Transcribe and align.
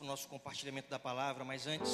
o 0.00 0.04
nosso 0.04 0.28
compartilhamento 0.28 0.90
da 0.90 0.98
palavra, 0.98 1.44
mas 1.44 1.66
antes, 1.66 1.90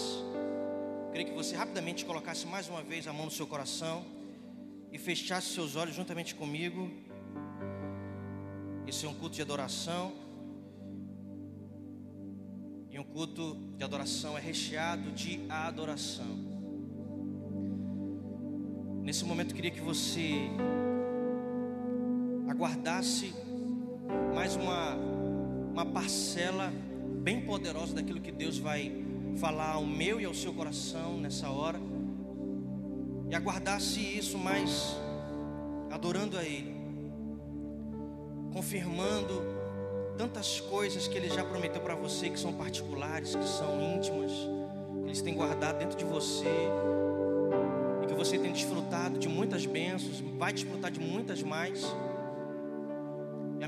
queria 1.13 1.27
que 1.27 1.33
você 1.33 1.55
rapidamente 1.55 2.05
colocasse 2.05 2.47
mais 2.47 2.69
uma 2.69 2.83
vez 2.83 3.07
a 3.07 3.13
mão 3.13 3.27
no 3.27 3.31
seu 3.31 3.47
coração 3.47 4.05
e 4.91 4.99
fechasse 4.99 5.55
seus 5.55 5.77
olhos 5.77 5.95
juntamente 5.95 6.35
comigo. 6.35 6.91
Esse 8.87 9.07
é 9.07 9.09
um 9.09 9.15
culto 9.15 9.37
de 9.37 9.43
adoração. 9.43 10.13
E 12.91 12.99
um 12.99 13.05
culto 13.05 13.55
de 13.77 13.85
adoração 13.85 14.37
é 14.37 14.41
recheado 14.41 15.13
de 15.13 15.47
adoração. 15.49 16.37
Nesse 19.03 19.25
momento, 19.25 19.55
queria 19.55 19.71
que 19.71 19.81
você 19.81 20.51
aguardasse 22.49 23.33
mais 24.35 24.57
uma, 24.57 24.97
uma 25.73 25.87
parcela 25.87 26.73
bem 27.23 27.41
poderosa 27.41 27.95
daquilo 27.95 28.21
que 28.21 28.33
Deus 28.33 28.59
vai 28.59 28.93
falar 29.37 29.73
ao 29.73 29.87
meu 29.87 30.21
e 30.21 30.25
ao 30.25 30.35
seu 30.35 30.53
coração 30.53 31.19
nessa 31.19 31.49
hora. 31.49 31.81
E 33.31 33.35
aguardasse 33.35 34.01
isso 34.01 34.37
mais 34.37 34.97
adorando 35.91 36.37
a 36.37 36.45
Ele, 36.45 36.75
confirmando 38.53 39.41
tantas 40.19 40.61
coisas 40.61 41.07
que 41.07 41.17
Ele 41.17 41.29
já 41.29 41.45
prometeu 41.45 41.81
para 41.81 41.95
você, 41.95 42.29
que 42.29 42.41
são 42.41 42.53
particulares, 42.53 43.37
que 43.37 43.45
são 43.45 43.81
íntimas, 43.97 44.33
que 44.33 45.11
Ele 45.11 45.23
tem 45.23 45.35
guardado 45.35 45.79
dentro 45.79 45.97
de 45.97 46.05
você, 46.05 46.45
e 48.03 48.07
que 48.07 48.15
você 48.15 48.37
tem 48.37 48.53
desfrutado 48.53 49.19
de 49.19 49.29
muitas 49.29 49.65
bênçãos, 49.65 50.21
vai 50.39 50.53
desfrutar 50.53 50.91
de 50.91 51.01
muitas 51.01 51.43
mais. 51.43 51.85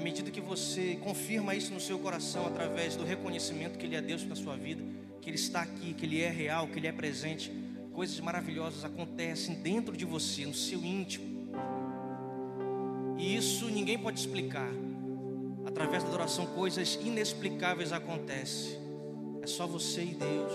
Medida 0.04 0.30
que 0.30 0.38
você 0.38 0.98
confirma 1.02 1.54
isso 1.54 1.72
no 1.72 1.80
seu 1.80 1.98
coração, 1.98 2.46
através 2.46 2.94
do 2.94 3.04
reconhecimento 3.04 3.78
que 3.78 3.86
Ele 3.86 3.96
é 3.96 4.02
Deus 4.02 4.22
na 4.26 4.36
sua 4.36 4.54
vida, 4.54 4.84
que 5.22 5.30
Ele 5.30 5.38
está 5.38 5.62
aqui, 5.62 5.94
que 5.94 6.04
Ele 6.04 6.20
é 6.20 6.28
real, 6.28 6.68
que 6.68 6.78
Ele 6.78 6.86
é 6.86 6.92
presente, 6.92 7.50
coisas 7.90 8.20
maravilhosas 8.20 8.84
acontecem 8.84 9.54
dentro 9.54 9.96
de 9.96 10.04
você, 10.04 10.44
no 10.44 10.52
seu 10.52 10.84
íntimo. 10.84 11.48
E 13.16 13.34
isso 13.34 13.64
ninguém 13.70 13.98
pode 13.98 14.20
explicar. 14.20 14.68
Através 15.64 16.02
da 16.02 16.10
adoração, 16.10 16.44
coisas 16.48 16.96
inexplicáveis 16.96 17.90
acontecem. 17.90 18.78
É 19.40 19.46
só 19.46 19.66
você 19.66 20.02
e 20.02 20.14
Deus. 20.14 20.52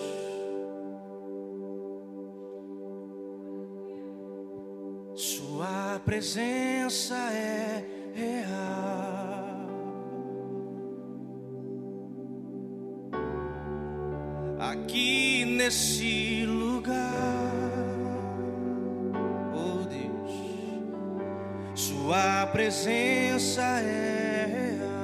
Sua 5.15 5.99
presença 6.05 7.15
é 7.15 7.83
real. 8.13 9.18
Aqui 14.69 15.45
nesse 15.45 16.45
lugar. 16.45 16.99
Oh 19.53 19.83
Deus, 19.85 20.33
Sua 21.73 22.45
presença 22.47 23.61
é 23.81 24.45
real. 24.45 24.99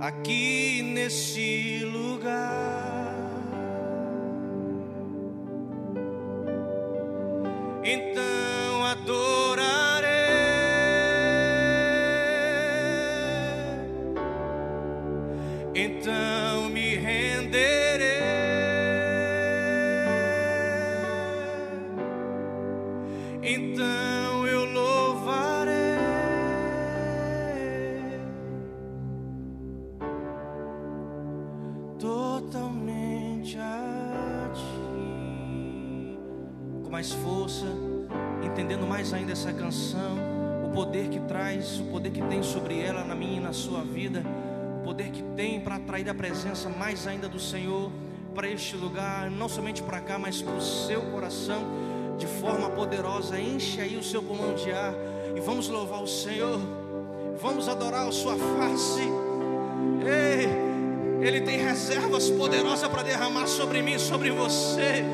Aqui 0.00 0.82
nesse 0.82 1.84
lugar. 1.84 2.83
Mais 46.68 47.06
ainda 47.06 47.28
do 47.28 47.38
Senhor 47.38 47.90
para 48.34 48.48
este 48.48 48.76
lugar, 48.76 49.30
não 49.30 49.48
somente 49.48 49.82
para 49.82 50.00
cá, 50.00 50.18
mas 50.18 50.42
para 50.42 50.54
o 50.54 50.60
seu 50.60 51.00
coração, 51.02 51.62
de 52.18 52.26
forma 52.26 52.68
poderosa. 52.70 53.38
Enche 53.38 53.80
aí 53.80 53.96
o 53.96 54.02
seu 54.02 54.22
pulmão 54.22 54.54
de 54.54 54.72
ar 54.72 54.94
e 55.36 55.40
vamos 55.40 55.68
louvar 55.68 56.02
o 56.02 56.06
Senhor, 56.06 56.60
vamos 57.40 57.68
adorar 57.68 58.08
a 58.08 58.12
Sua 58.12 58.36
face. 58.36 59.02
Ei, 60.04 61.26
Ele 61.26 61.40
tem 61.40 61.58
reservas 61.58 62.28
poderosas 62.30 62.88
para 62.88 63.02
derramar 63.02 63.46
sobre 63.46 63.80
mim, 63.82 63.98
sobre 63.98 64.30
você. 64.30 65.04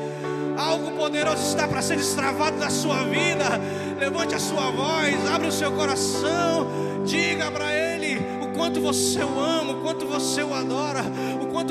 Algo 0.57 0.91
poderoso 0.91 1.43
está 1.43 1.67
para 1.67 1.81
ser 1.81 1.97
destravado 1.97 2.57
da 2.57 2.69
sua 2.69 3.03
vida. 3.03 3.45
Levante 3.99 4.35
a 4.35 4.39
sua 4.39 4.69
voz, 4.71 5.27
abre 5.27 5.47
o 5.47 5.51
seu 5.51 5.71
coração, 5.71 6.67
diga 7.05 7.49
para 7.51 7.71
Ele 7.73 8.31
quanto 8.61 8.79
você 8.79 9.23
o 9.23 9.39
ama, 9.39 9.73
o 9.73 9.81
quanto 9.81 10.05
você 10.05 10.43
o 10.43 10.53
adora, 10.53 11.03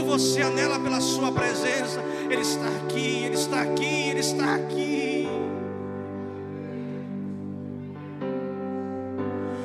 você 0.05 0.43
anela 0.43 0.78
pela 0.78 1.00
sua 1.00 1.33
presença. 1.33 2.00
Ele 2.28 2.43
está 2.43 2.66
aqui, 2.66 3.25
ele 3.25 3.34
está 3.34 3.62
aqui, 3.62 4.09
ele 4.09 4.21
está 4.21 4.55
aqui. 4.55 5.28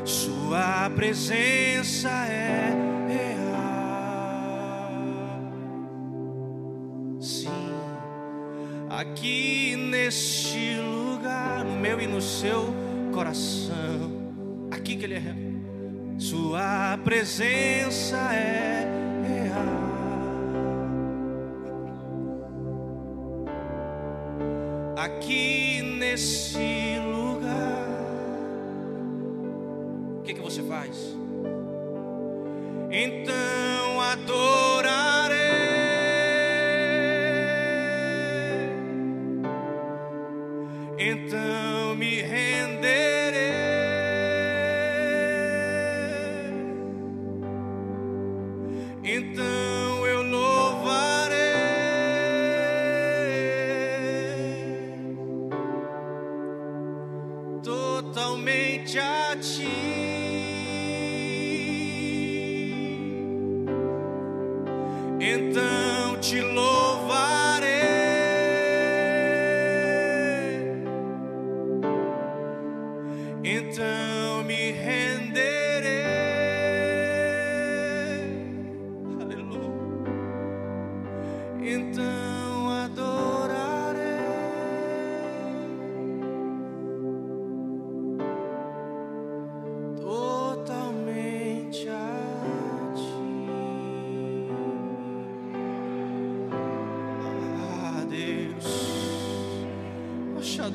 Sua 0.03 0.90
presença 0.95 2.09
é 2.09 2.72
real. 3.07 3.56
Sim, 7.19 7.74
aqui 8.90 9.75
neste 9.75 10.75
lugar, 10.78 11.66
no 11.66 11.79
meu 11.79 12.00
e 12.00 12.07
no 12.07 12.22
seu 12.22 12.74
coração. 13.13 14.12
Aqui 14.72 14.95
que 14.95 15.06
ele 15.06 15.16
é 15.16 15.19
real. 15.19 15.35
Sua 16.18 16.97
presença 17.03 18.18
é 18.34 18.85
real. 18.85 18.94
Aqui 25.05 25.83
nesse 25.83 26.97
lugar, 26.97 27.88
o 30.17 30.23
que, 30.23 30.33
que 30.33 30.41
você 30.41 30.63
faz? 30.63 31.16
Então 32.89 34.01
adorarei. 34.01 34.54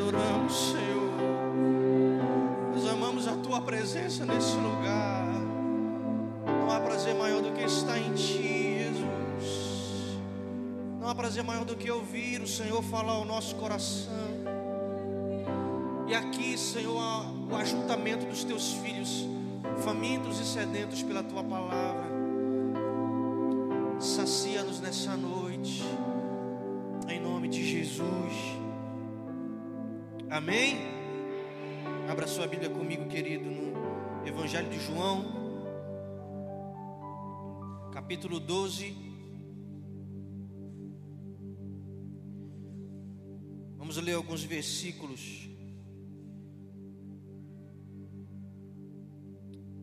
Adoramos, 0.01 0.55
Senhor. 0.73 1.11
Nós 2.75 2.87
amamos 2.89 3.29
a 3.29 3.37
tua 3.37 3.61
presença 3.61 4.25
nesse 4.25 4.55
lugar. 4.57 5.21
prazer 6.83 7.15
maior 7.15 7.41
do 7.41 7.53
que 7.53 7.63
estar 7.63 7.99
em 7.99 8.13
Ti, 8.15 8.79
Jesus. 8.79 10.19
Não 10.99 11.09
há 11.09 11.15
prazer 11.15 11.45
maior 11.45 11.65
do 11.65 11.77
que 11.77 11.91
ouvir 11.91 12.41
o 12.41 12.49
Senhor 12.49 12.83
falar 12.83 13.13
ao 13.13 13.25
nosso 13.25 13.55
coração. 13.57 14.11
E 16.09 16.15
aqui, 16.15 16.59
Senhor, 16.59 16.97
o 17.51 17.57
ajuntamento 17.57 18.27
dos 18.27 18.43
Teus 18.45 18.73
filhos, 18.73 19.27
famintos 19.85 20.41
e 20.41 20.45
sedentos 20.45 21.03
pela 21.03 21.23
Tua 21.23 21.45
palavra. 21.45 22.11
Sacia-nos 23.99 24.81
nessa 24.81 25.17
noite, 25.17 25.85
em 27.09 27.21
nome 27.21 27.49
de 27.49 27.65
Jesus. 27.65 28.50
Amém? 30.31 30.77
Abra 32.09 32.25
sua 32.29 32.47
Bíblia 32.47 32.71
comigo, 32.71 33.09
querido, 33.09 33.51
no 33.51 34.25
Evangelho 34.25 34.71
de 34.71 34.79
João, 34.79 35.25
capítulo 37.93 38.39
12. 38.39 38.95
Vamos 43.77 43.97
ler 43.97 44.13
alguns 44.13 44.45
versículos. 44.45 45.49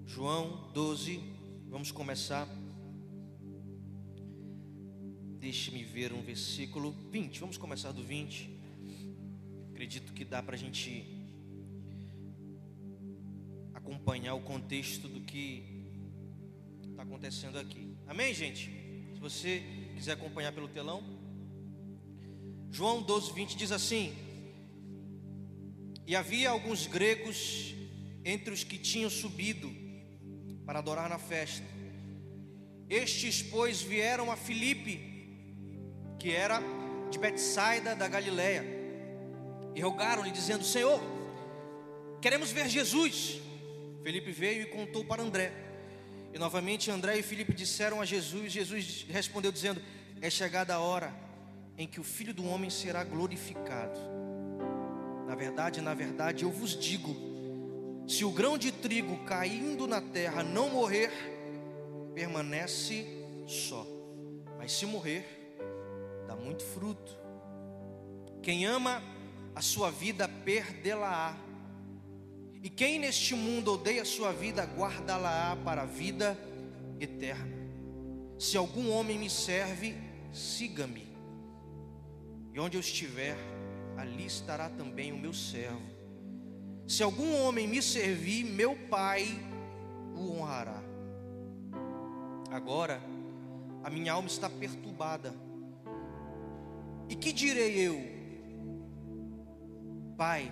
João 0.05 0.71
12, 0.71 1.19
vamos 1.67 1.91
começar. 1.91 2.47
Deixe-me 5.37 5.83
ver 5.83 6.13
um 6.13 6.21
versículo 6.21 6.95
20. 7.11 7.41
Vamos 7.41 7.57
começar 7.57 7.91
do 7.91 8.01
20. 8.01 8.56
Acredito 9.77 10.11
que 10.11 10.25
dá 10.25 10.41
para 10.41 10.55
a 10.55 10.57
gente 10.57 11.05
acompanhar 13.75 14.33
o 14.33 14.41
contexto 14.41 15.07
do 15.07 15.21
que 15.21 15.85
está 16.89 17.03
acontecendo 17.03 17.59
aqui. 17.59 17.95
Amém, 18.07 18.33
gente? 18.33 18.71
Se 19.13 19.19
você 19.19 19.61
quiser 19.93 20.13
acompanhar 20.13 20.51
pelo 20.51 20.67
telão. 20.67 21.03
João 22.71 23.03
12, 23.03 23.31
20 23.33 23.55
diz 23.55 23.71
assim: 23.71 24.15
E 26.07 26.15
havia 26.15 26.49
alguns 26.49 26.87
gregos 26.87 27.75
entre 28.25 28.51
os 28.55 28.63
que 28.63 28.79
tinham 28.79 29.11
subido 29.11 29.71
para 30.65 30.79
adorar 30.79 31.07
na 31.07 31.19
festa. 31.19 31.67
Estes, 32.89 33.43
pois, 33.43 33.79
vieram 33.79 34.31
a 34.31 34.35
Filipe, 34.35 34.97
que 36.17 36.31
era 36.31 36.63
de 37.11 37.19
Betsaida 37.19 37.95
da 37.95 38.07
Galileia, 38.07 38.76
e 39.77 39.81
rogaram-lhe, 39.81 40.31
dizendo: 40.31 40.63
Senhor, 40.63 40.99
queremos 42.19 42.49
ver 42.51 42.67
Jesus. 42.67 43.39
Felipe 44.01 44.31
veio 44.31 44.63
e 44.63 44.65
contou 44.65 45.05
para 45.05 45.21
André. 45.21 45.53
E 46.33 46.39
novamente 46.39 46.89
André 46.89 47.19
e 47.19 47.21
Filipe 47.21 47.53
disseram 47.53 48.01
a 48.01 48.05
Jesus. 48.05 48.51
Jesus 48.51 49.05
respondeu, 49.07 49.51
dizendo: 49.51 49.79
É 50.19 50.31
chegada 50.31 50.73
a 50.73 50.79
hora 50.79 51.13
em 51.77 51.85
que 51.85 51.99
o 51.99 52.03
filho 52.03 52.33
do 52.33 52.43
homem 52.47 52.71
será 52.71 53.03
glorificado. 53.03 53.99
Na 55.27 55.35
verdade, 55.35 55.79
na 55.79 55.93
verdade, 55.93 56.43
eu 56.43 56.49
vos 56.49 56.75
digo 56.75 57.15
se 58.07 58.25
o 58.25 58.31
grão 58.31 58.57
de 58.57 58.71
trigo 58.71 59.25
caindo 59.25 59.85
na 59.85 60.01
terra 60.01 60.41
não 60.41 60.71
morrer, 60.71 61.11
permanece 62.15 63.05
só. 63.45 63.85
Mas 64.57 64.71
se 64.71 64.87
morrer, 64.87 65.23
dá 66.25 66.35
muito 66.35 66.63
fruto. 66.63 67.15
Quem 68.41 68.65
ama 68.65 69.03
a 69.57 69.61
sua 69.61 69.89
vida, 69.89 70.29
perdê-la-á. 70.29 71.35
E 72.61 72.69
quem 72.69 72.99
neste 72.99 73.33
mundo 73.33 73.73
odeia 73.73 74.03
a 74.03 74.05
sua 74.05 74.31
vida, 74.31 74.63
guarda-la-á 74.63 75.55
para 75.55 75.81
a 75.81 75.85
vida 75.85 76.37
eterna. 76.99 77.57
Se 78.37 78.55
algum 78.55 78.91
homem 78.91 79.17
me 79.17 79.27
serve, 79.31 79.95
siga-me. 80.31 81.07
E 82.53 82.59
onde 82.59 82.77
eu 82.77 82.81
estiver, 82.81 83.35
ali 83.97 84.27
estará 84.27 84.69
também 84.69 85.11
o 85.11 85.17
meu 85.17 85.33
servo. 85.33 85.81
Se 86.87 87.01
algum 87.01 87.41
homem 87.41 87.67
me 87.67 87.81
servir, 87.81 88.43
meu 88.43 88.75
Pai 88.87 89.25
o 90.15 90.33
honrará. 90.33 90.83
Agora, 92.51 93.01
a 93.83 93.89
minha 93.89 94.13
alma 94.13 94.27
está 94.27 94.51
perturbada. 94.51 95.33
E 97.09 97.15
que 97.15 97.33
direi 97.33 97.79
eu? 97.79 98.16
Pai, 100.17 100.51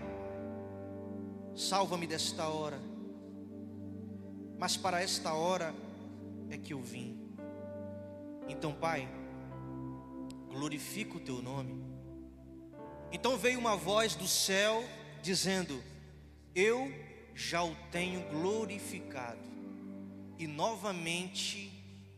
salva-me 1.55 2.05
desta 2.05 2.47
hora. 2.47 2.79
Mas 4.59 4.77
para 4.77 5.01
esta 5.01 5.33
hora 5.33 5.73
é 6.51 6.57
que 6.57 6.71
eu 6.71 6.81
vim. 6.81 7.35
Então, 8.47 8.73
Pai, 8.73 9.09
glorifica 10.49 11.17
o 11.17 11.19
teu 11.19 11.41
nome. 11.41 11.83
Então 13.11 13.37
veio 13.37 13.57
uma 13.57 13.75
voz 13.75 14.13
do 14.13 14.27
céu 14.27 14.83
dizendo: 15.23 15.81
eu 16.53 16.93
já 17.33 17.63
o 17.63 17.75
tenho 17.91 18.21
glorificado 18.29 19.49
e 20.37 20.45
novamente 20.45 21.71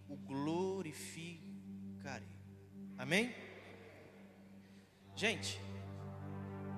o 0.09 0.17
glorificarei. 0.17 2.27
Amém? 2.97 3.33
Gente, 5.15 5.61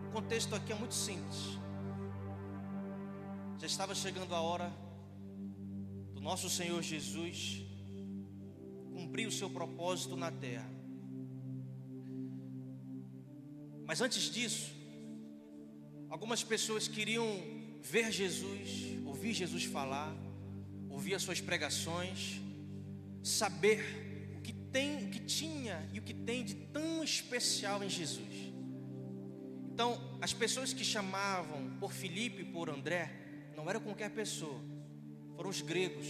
o 0.09 0.11
contexto 0.11 0.55
aqui 0.55 0.71
é 0.71 0.75
muito 0.75 0.93
simples. 0.93 1.37
Já 3.59 3.67
estava 3.67 3.95
chegando 3.95 4.33
a 4.35 4.41
hora 4.41 4.73
do 6.13 6.19
nosso 6.19 6.49
Senhor 6.49 6.81
Jesus 6.81 7.63
cumprir 8.91 9.27
o 9.27 9.31
seu 9.31 9.49
propósito 9.49 10.17
na 10.17 10.31
terra. 10.31 10.69
Mas 13.85 14.01
antes 14.01 14.29
disso, 14.29 14.79
Algumas 16.09 16.43
pessoas 16.43 16.87
queriam 16.87 17.39
ver 17.83 18.11
Jesus, 18.11 18.97
ouvir 19.05 19.31
Jesus 19.31 19.63
falar, 19.65 20.11
ouvir 20.89 21.13
as 21.13 21.21
suas 21.21 21.39
pregações, 21.39 22.41
saber 23.23 24.33
o 24.35 24.41
que 24.41 24.51
tem, 24.51 25.05
o 25.05 25.11
que 25.11 25.19
tinha 25.19 25.87
e 25.93 25.99
o 25.99 26.01
que 26.01 26.15
tem 26.15 26.43
de 26.43 26.55
tão 26.55 27.03
especial 27.03 27.83
em 27.83 27.89
Jesus. 27.89 28.48
Então, 29.79 29.97
as 30.19 30.33
pessoas 30.33 30.73
que 30.73 30.83
chamavam 30.83 31.77
por 31.79 31.93
Filipe 31.93 32.41
e 32.41 32.43
por 32.43 32.69
André 32.69 33.09
não 33.55 33.69
eram 33.69 33.79
qualquer 33.79 34.09
pessoa, 34.09 34.59
foram 35.37 35.49
os 35.49 35.61
gregos. 35.61 36.05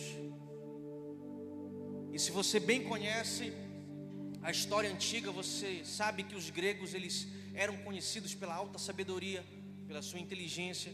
E 2.11 2.17
se 2.17 2.31
você 2.31 2.59
bem 2.59 2.83
conhece 2.85 3.53
a 4.41 4.49
história 4.49 4.89
antiga, 4.91 5.31
você 5.31 5.85
sabe 5.85 6.23
que 6.23 6.33
os 6.33 6.49
gregos 6.49 6.95
eles 6.95 7.27
eram 7.53 7.77
conhecidos 7.77 8.33
pela 8.33 8.55
alta 8.55 8.79
sabedoria 8.79 9.45
pela 9.87 10.01
sua 10.01 10.19
inteligência, 10.19 10.91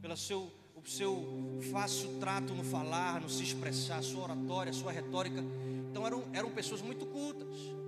pelo 0.00 0.16
seu, 0.16 0.48
o 0.76 0.88
seu 0.88 1.60
fácil 1.72 2.20
trato 2.20 2.54
no 2.54 2.62
falar, 2.62 3.20
no 3.20 3.28
se 3.28 3.42
expressar, 3.42 4.00
sua 4.00 4.22
oratória, 4.22 4.72
sua 4.72 4.92
retórica. 4.92 5.42
Então 5.90 6.06
eram, 6.06 6.30
eram 6.32 6.52
pessoas 6.52 6.82
muito 6.82 7.04
cultas. 7.04 7.81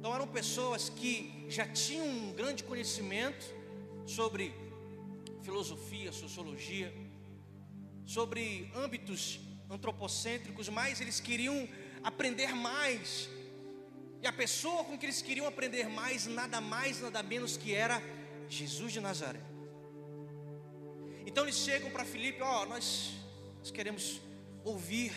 Então 0.00 0.14
eram 0.14 0.26
pessoas 0.26 0.88
que 0.88 1.44
já 1.46 1.66
tinham 1.66 2.06
um 2.08 2.32
grande 2.32 2.64
conhecimento 2.64 3.44
sobre 4.06 4.54
filosofia, 5.42 6.10
sociologia, 6.10 6.90
sobre 8.06 8.72
âmbitos 8.74 9.40
antropocêntricos, 9.68 10.70
mas 10.70 11.02
eles 11.02 11.20
queriam 11.20 11.68
aprender 12.02 12.54
mais. 12.54 13.28
E 14.22 14.26
a 14.26 14.32
pessoa 14.32 14.84
com 14.84 14.96
que 14.96 15.04
eles 15.04 15.20
queriam 15.20 15.46
aprender 15.46 15.86
mais, 15.90 16.26
nada 16.26 16.62
mais, 16.62 17.02
nada 17.02 17.22
menos 17.22 17.58
que 17.58 17.74
era 17.74 18.02
Jesus 18.48 18.94
de 18.94 19.00
Nazaré. 19.00 19.42
Então 21.26 21.44
eles 21.44 21.56
chegam 21.56 21.90
para 21.90 22.06
Filipe, 22.06 22.40
ó, 22.40 22.62
oh, 22.62 22.66
nós, 22.72 23.12
nós, 23.58 23.70
queremos 23.70 24.18
ouvir 24.64 25.12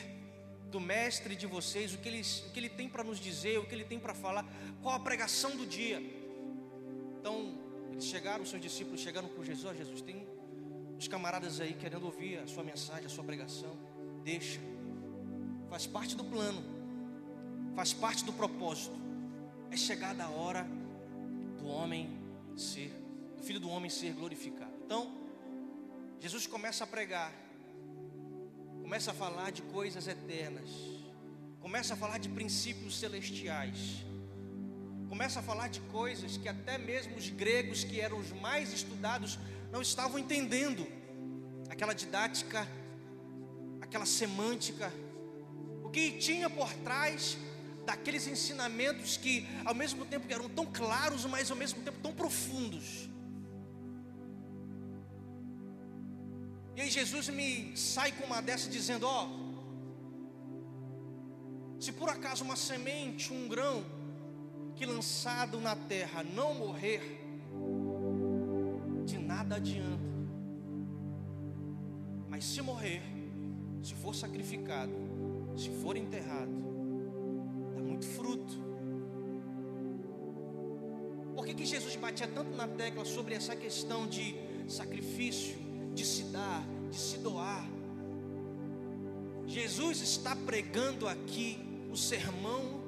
do 0.73 0.79
mestre 0.79 1.35
de 1.35 1.47
vocês 1.47 1.93
o 1.93 1.99
que, 1.99 2.09
eles, 2.09 2.39
o 2.47 2.51
que 2.51 2.59
ele 2.59 2.69
tem 2.69 2.89
para 2.89 3.03
nos 3.03 3.19
dizer, 3.19 3.59
o 3.59 3.65
que 3.65 3.75
ele 3.75 3.85
tem 3.85 3.99
para 3.99 4.13
falar, 4.13 4.43
qual 4.81 4.95
a 4.95 4.99
pregação 4.99 5.55
do 5.55 5.65
dia. 5.65 6.01
Então 7.19 7.35
eles 7.91 8.05
chegaram, 8.05 8.43
os 8.43 8.49
seus 8.49 8.61
discípulos 8.61 8.99
chegaram 8.99 9.29
com 9.29 9.43
Jesus, 9.43 9.71
oh, 9.71 9.77
Jesus, 9.77 10.01
tem 10.01 10.27
os 10.97 11.07
camaradas 11.07 11.61
aí 11.61 11.73
querendo 11.73 12.05
ouvir 12.05 12.39
a 12.39 12.47
sua 12.47 12.63
mensagem, 12.63 13.05
a 13.05 13.09
sua 13.09 13.23
pregação, 13.23 13.77
deixa, 14.23 14.59
faz 15.69 15.85
parte 15.85 16.15
do 16.15 16.23
plano, 16.23 16.61
faz 17.75 17.93
parte 17.93 18.25
do 18.25 18.33
propósito, 18.33 18.97
é 19.71 19.77
chegada 19.77 20.23
a 20.23 20.29
hora 20.29 20.67
do 21.59 21.67
homem 21.67 22.09
ser 22.57 22.91
Filho 23.43 23.59
do 23.59 23.69
homem 23.69 23.89
ser 23.89 24.13
glorificado. 24.13 24.71
Então, 24.85 25.11
Jesus 26.21 26.47
começa 26.47 26.85
a 26.85 26.87
pregar, 26.87 27.33
começa 28.93 29.09
a 29.09 29.13
falar 29.15 29.51
de 29.51 29.63
coisas 29.63 30.07
eternas, 30.07 30.69
começa 31.59 31.95
a 31.95 31.97
falar 31.97 32.19
de 32.19 32.29
princípios 32.29 32.99
celestiais, 32.99 34.05
começa 35.09 35.39
a 35.39 35.41
falar 35.41 35.67
de 35.67 35.79
coisas 35.97 36.37
que 36.37 36.47
até 36.47 36.77
mesmo 36.77 37.15
os 37.17 37.27
gregos, 37.27 37.83
que 37.83 37.99
eram 37.99 38.19
os 38.19 38.31
mais 38.33 38.71
estudados, 38.71 39.39
não 39.71 39.81
estavam 39.81 40.19
entendendo. 40.19 40.85
Aquela 41.71 41.93
didática, 41.93 42.67
aquela 43.81 44.05
semântica, 44.05 44.93
o 45.83 45.89
que 45.89 46.11
tinha 46.19 46.47
por 46.47 46.71
trás 46.83 47.35
daqueles 47.87 48.27
ensinamentos 48.27 49.17
que 49.17 49.47
ao 49.65 49.73
mesmo 49.73 50.05
tempo 50.05 50.31
eram 50.31 50.47
tão 50.47 50.67
claros, 50.67 51.25
mas 51.25 51.49
ao 51.49 51.57
mesmo 51.57 51.81
tempo 51.81 51.97
tão 51.99 52.13
profundos. 52.13 53.09
E 56.75 56.81
aí 56.81 56.89
Jesus 56.89 57.29
me 57.29 57.75
sai 57.77 58.11
com 58.11 58.25
uma 58.25 58.41
dessa 58.41 58.69
dizendo: 58.69 59.05
ó, 59.05 59.29
se 61.79 61.91
por 61.91 62.09
acaso 62.09 62.43
uma 62.43 62.55
semente, 62.55 63.31
um 63.31 63.47
grão 63.47 63.83
que 64.75 64.85
lançado 64.85 65.59
na 65.59 65.75
terra 65.75 66.23
não 66.23 66.53
morrer, 66.55 67.21
de 69.05 69.17
nada 69.17 69.55
adianta. 69.55 70.03
Mas 72.29 72.45
se 72.45 72.61
morrer, 72.61 73.01
se 73.83 73.93
for 73.93 74.15
sacrificado, 74.15 74.93
se 75.55 75.69
for 75.81 75.95
enterrado, 75.95 76.51
dá 77.75 77.81
muito 77.81 78.07
fruto. 78.07 78.63
Por 81.35 81.45
que, 81.45 81.53
que 81.53 81.65
Jesus 81.65 81.95
batia 81.95 82.27
tanto 82.27 82.55
na 82.55 82.67
tecla 82.67 83.05
sobre 83.05 83.35
essa 83.35 83.55
questão 83.55 84.07
de 84.07 84.35
sacrifício, 84.67 85.57
de 85.93 86.05
se 86.05 86.23
dar, 86.25 86.63
de 86.89 86.97
se 86.97 87.17
doar? 87.17 87.65
Jesus 89.45 90.01
está 90.01 90.35
pregando 90.35 91.07
aqui 91.07 91.59
o 91.91 91.97
sermão 91.97 92.81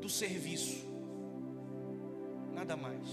do 0.00 0.08
serviço, 0.08 0.84
nada 2.52 2.76
mais. 2.76 3.08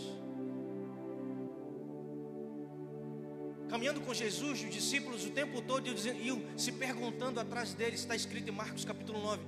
Caminhando 3.69 4.01
com 4.01 4.11
Jesus, 4.13 4.63
os 4.63 4.69
discípulos 4.71 5.23
o 5.25 5.29
tempo 5.29 5.61
todo 5.61 5.87
iam 5.87 6.41
se 6.57 6.71
perguntando 6.71 7.39
atrás 7.39 7.75
dele, 7.75 7.95
está 7.95 8.15
escrito 8.15 8.49
em 8.49 8.51
Marcos 8.51 8.83
capítulo 8.83 9.21
9: 9.21 9.43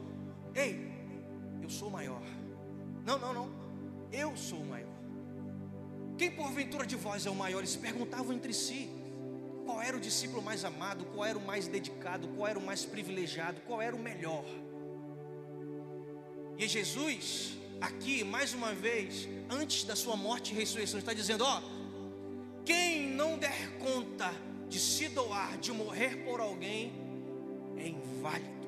Ei, 0.53 0.91
eu 1.61 1.69
sou 1.69 1.89
maior. 1.89 2.21
Não, 3.03 3.17
não, 3.17 3.33
não, 3.33 3.49
eu 4.11 4.37
sou 4.37 4.59
o 4.59 4.65
maior. 4.65 4.93
Quem 6.19 6.29
porventura 6.29 6.85
de 6.85 6.95
vós 6.95 7.25
é 7.25 7.31
o 7.31 7.35
maior? 7.35 7.59
Eles 7.59 7.75
perguntavam 7.75 8.31
entre 8.31 8.53
si: 8.53 8.91
qual 9.65 9.81
era 9.81 9.95
o 9.95 9.99
discípulo 9.99 10.41
mais 10.41 10.63
amado, 10.65 11.05
qual 11.13 11.25
era 11.25 11.37
o 11.37 11.45
mais 11.45 11.67
dedicado, 11.67 12.27
qual 12.29 12.47
era 12.47 12.59
o 12.59 12.65
mais 12.65 12.85
privilegiado, 12.85 13.61
qual 13.61 13.81
era 13.81 13.95
o 13.95 13.99
melhor. 13.99 14.45
E 16.57 16.67
Jesus, 16.67 17.57
aqui 17.79 18.23
mais 18.23 18.53
uma 18.53 18.73
vez, 18.73 19.27
antes 19.49 19.83
da 19.83 19.95
sua 19.95 20.15
morte 20.15 20.53
e 20.53 20.55
ressurreição, 20.55 20.99
está 20.99 21.13
dizendo: 21.13 21.43
ó, 21.43 21.61
quem 22.63 23.07
não 23.09 23.37
der 23.37 23.77
conta 23.79 24.31
de 24.69 24.79
se 24.79 25.09
doar, 25.09 25.57
de 25.57 25.71
morrer 25.71 26.23
por 26.23 26.39
alguém, 26.39 26.93
é 27.77 27.87
inválido. 27.87 28.61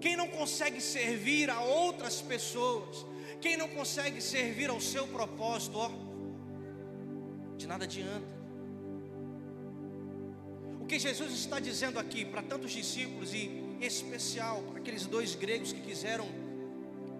Quem 0.00 0.16
não 0.16 0.28
consegue 0.28 0.80
servir 0.80 1.50
a 1.50 1.60
outras 1.60 2.20
pessoas, 2.20 3.04
quem 3.40 3.56
não 3.56 3.68
consegue 3.68 4.20
servir 4.20 4.70
ao 4.70 4.80
seu 4.80 5.06
propósito, 5.08 5.78
ó, 5.78 5.90
de 7.56 7.66
nada 7.66 7.84
adianta. 7.84 8.37
Que 10.88 10.98
Jesus 10.98 11.32
está 11.32 11.60
dizendo 11.60 11.98
aqui 11.98 12.24
para 12.24 12.42
tantos 12.42 12.72
discípulos 12.72 13.34
e 13.34 13.40
em 13.40 13.84
especial 13.84 14.62
para 14.62 14.78
aqueles 14.78 15.04
dois 15.04 15.34
gregos 15.34 15.70
que 15.70 15.82
quiseram 15.82 16.26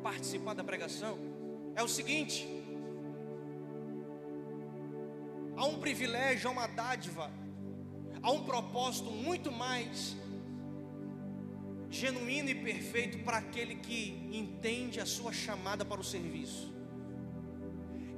participar 0.02 0.54
da 0.54 0.64
pregação 0.64 1.18
é 1.76 1.82
o 1.82 1.88
seguinte: 1.88 2.48
há 5.54 5.66
um 5.66 5.78
privilégio, 5.78 6.48
há 6.48 6.52
uma 6.52 6.66
dádiva, 6.66 7.30
há 8.22 8.30
um 8.30 8.42
propósito 8.44 9.10
muito 9.10 9.52
mais 9.52 10.16
genuíno 11.90 12.48
e 12.48 12.54
perfeito 12.54 13.18
para 13.18 13.36
aquele 13.36 13.74
que 13.74 14.30
entende 14.32 14.98
a 14.98 15.04
sua 15.04 15.32
chamada 15.32 15.84
para 15.84 16.00
o 16.00 16.04
serviço, 16.04 16.72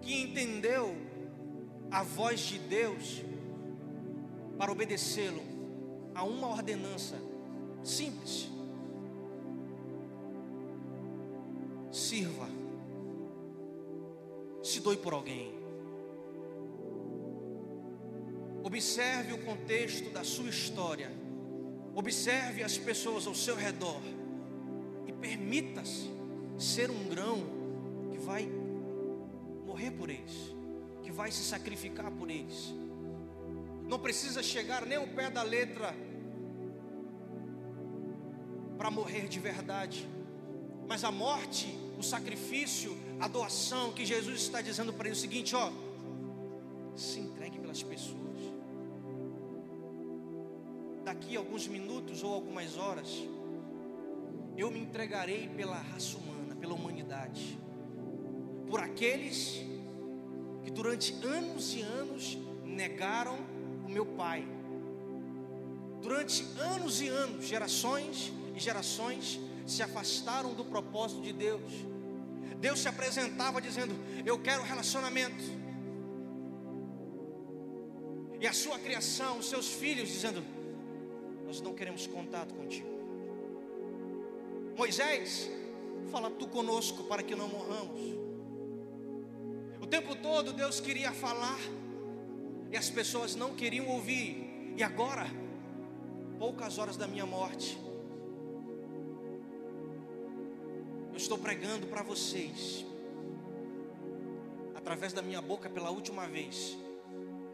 que 0.01 0.23
entendeu 0.23 0.97
a 1.91 2.05
voz 2.05 2.39
de 2.39 2.59
Deus 2.61 3.23
para 4.61 4.71
obedecê-lo 4.73 5.41
a 6.15 6.23
uma 6.23 6.49
ordenança 6.49 7.17
simples. 7.83 8.47
Sirva, 11.91 12.47
se 14.63 14.81
doe 14.81 14.99
por 14.99 15.15
alguém. 15.15 15.51
Observe 18.63 19.33
o 19.33 19.43
contexto 19.47 20.11
da 20.11 20.23
sua 20.23 20.51
história. 20.51 21.11
Observe 21.95 22.63
as 22.63 22.77
pessoas 22.77 23.27
ao 23.27 23.35
seu 23.35 23.57
redor. 23.57 24.03
E 25.07 25.13
permita-se 25.15 26.11
ser 26.59 26.91
um 26.91 27.09
grão 27.09 27.39
que 28.11 28.19
vai 28.19 28.47
morrer 29.65 29.91
por 29.93 30.11
eles, 30.11 30.55
que 31.03 31.11
vai 31.11 31.31
se 31.33 31.43
sacrificar 31.45 32.11
por 32.11 32.31
eles. 32.31 32.75
Não 33.91 33.99
precisa 33.99 34.41
chegar 34.41 34.87
nem 34.87 34.99
ao 34.99 35.07
pé 35.09 35.29
da 35.29 35.43
letra 35.43 35.93
para 38.79 38.89
morrer 38.89 39.27
de 39.27 39.41
verdade. 39.41 40.09
Mas 40.87 41.03
a 41.03 41.11
morte, 41.11 41.77
o 41.99 42.03
sacrifício, 42.03 42.97
a 43.19 43.27
doação 43.27 43.93
que 43.93 44.07
Jesus 44.07 44.43
está 44.43 44.63
dizendo 44.63 44.93
para 44.93 45.09
ele 45.09 45.17
é 45.17 45.19
o 45.19 45.21
seguinte, 45.21 45.57
ó, 45.57 45.73
se 46.95 47.19
entregue 47.19 47.59
pelas 47.59 47.83
pessoas. 47.83 48.39
Daqui 51.05 51.35
a 51.35 51.41
alguns 51.41 51.67
minutos 51.67 52.23
ou 52.23 52.33
algumas 52.33 52.79
horas, 52.79 53.09
eu 54.57 54.71
me 54.71 54.79
entregarei 54.79 55.49
pela 55.49 55.75
raça 55.75 56.17
humana, 56.17 56.55
pela 56.55 56.75
humanidade, 56.75 57.59
por 58.69 58.79
aqueles 58.79 59.61
que 60.63 60.71
durante 60.71 61.13
anos 61.25 61.75
e 61.75 61.81
anos 61.81 62.39
negaram 62.65 63.50
meu 63.91 64.07
Pai. 64.07 64.47
Durante 66.01 66.43
anos 66.59 67.01
e 67.01 67.09
anos, 67.09 67.47
gerações 67.47 68.33
e 68.55 68.61
gerações 68.61 69.41
se 69.67 69.83
afastaram 69.83 70.55
do 70.55 70.65
propósito 70.65 71.21
de 71.21 71.33
Deus. 71.33 71.73
Deus 72.59 72.81
se 72.81 72.89
apresentava 72.89 73.61
dizendo: 73.61 73.95
Eu 74.25 74.39
quero 74.39 74.63
relacionamento. 74.63 75.45
E 78.41 78.47
a 78.47 78.53
sua 78.53 78.79
criação, 78.79 79.39
os 79.39 79.49
seus 79.49 79.69
filhos, 79.69 80.09
dizendo: 80.09 80.43
nós 81.51 81.61
não 81.61 81.75
queremos 81.75 82.07
contato 82.07 82.55
contigo. 82.55 82.89
Moisés, 84.77 85.51
fala 86.11 86.31
tu 86.31 86.47
conosco 86.47 87.05
para 87.05 87.23
que 87.23 87.35
não 87.35 87.49
morramos. 87.49 88.01
O 89.81 89.87
tempo 89.87 90.15
todo 90.15 90.53
Deus 90.53 90.81
queria 90.81 91.13
falar 91.13 91.59
e 92.71 92.77
as 92.77 92.89
pessoas 92.89 93.35
não 93.35 93.55
queriam 93.55 93.89
ouvir. 93.89 94.75
E 94.77 94.83
agora, 94.83 95.27
poucas 96.39 96.79
horas 96.79 96.97
da 96.97 97.07
minha 97.07 97.27
morte, 97.27 97.79
eu 101.11 101.17
estou 101.17 101.39
pregando 101.39 101.87
para 101.87 102.03
vocês, 102.03 102.85
através 104.75 105.13
da 105.13 105.23
minha 105.23 105.43
boca 105.43 105.69
pela 105.69 105.91
última 105.91 106.27
vez. 106.27 106.77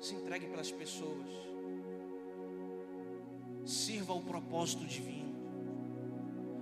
Se 0.01 0.15
entregue 0.15 0.47
pelas 0.47 0.71
pessoas 0.71 1.47
sirva 3.67 4.13
ao 4.13 4.21
propósito 4.21 4.85
divino, 4.85 5.35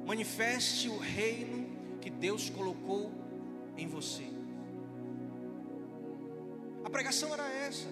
manifeste 0.06 0.88
o 0.88 0.98
reino 0.98 1.68
que 2.00 2.08
Deus 2.08 2.48
colocou 2.48 3.12
em 3.76 3.86
você. 3.86 4.24
A 6.82 6.90
pregação 6.90 7.32
era 7.32 7.46
essa, 7.46 7.88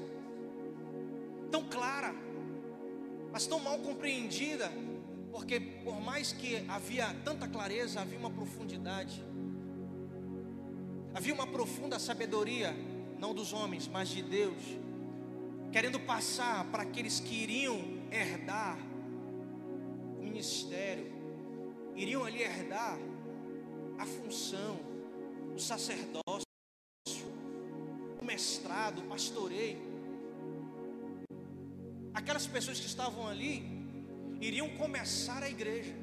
mas 3.43 3.47
tão 3.49 3.59
mal 3.59 3.77
compreendida, 3.79 4.71
porque 5.33 5.59
por 5.59 6.01
mais 6.01 6.33
que 6.33 6.65
havia 6.69 7.13
tanta 7.25 7.49
clareza, 7.49 8.01
havia 8.01 8.17
uma 8.17 8.31
profundidade, 8.31 9.25
havia 11.13 11.35
uma 11.35 11.47
profunda 11.47 11.99
sabedoria, 11.99 12.73
não 13.19 13.35
dos 13.35 13.53
homens, 13.53 13.89
mas 13.89 14.11
de 14.11 14.23
Deus, 14.23 14.63
querendo 15.73 15.99
passar 15.99 16.65
para 16.67 16.85
aqueles 16.85 17.19
que 17.19 17.35
iriam 17.35 17.81
herdar 18.13 18.79
ministério, 20.21 21.11
iriam 21.97 22.25
ali 22.25 22.43
herdar 22.43 22.97
a 23.99 24.07
função, 24.07 24.79
o 25.53 25.59
sacerdócio, 25.59 26.47
o 28.21 28.25
mestrado, 28.25 29.01
o 29.01 29.05
pastoreio. 29.07 29.92
Aquelas 32.23 32.47
pessoas 32.47 32.79
que 32.83 32.87
estavam 32.87 33.27
ali 33.33 33.55
iriam 34.41 34.69
começar 34.83 35.43
a 35.43 35.51
igreja. 35.51 35.95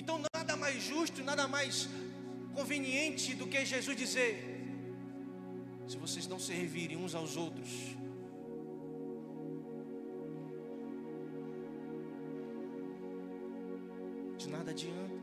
Então, 0.00 0.20
nada 0.34 0.56
mais 0.56 0.82
justo, 0.82 1.22
nada 1.22 1.46
mais 1.46 1.88
conveniente 2.54 3.34
do 3.34 3.46
que 3.46 3.64
Jesus 3.64 3.96
dizer: 3.96 4.34
se 5.86 5.96
vocês 6.04 6.26
não 6.26 6.38
servirem 6.38 6.96
uns 6.96 7.14
aos 7.14 7.36
outros, 7.36 7.70
nada 14.50 14.72
adianta. 14.72 15.18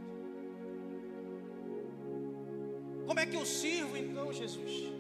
Como 3.06 3.20
é 3.20 3.26
que 3.26 3.36
eu 3.36 3.46
sirvo 3.46 3.96
então, 3.98 4.34
Jesus? 4.34 4.97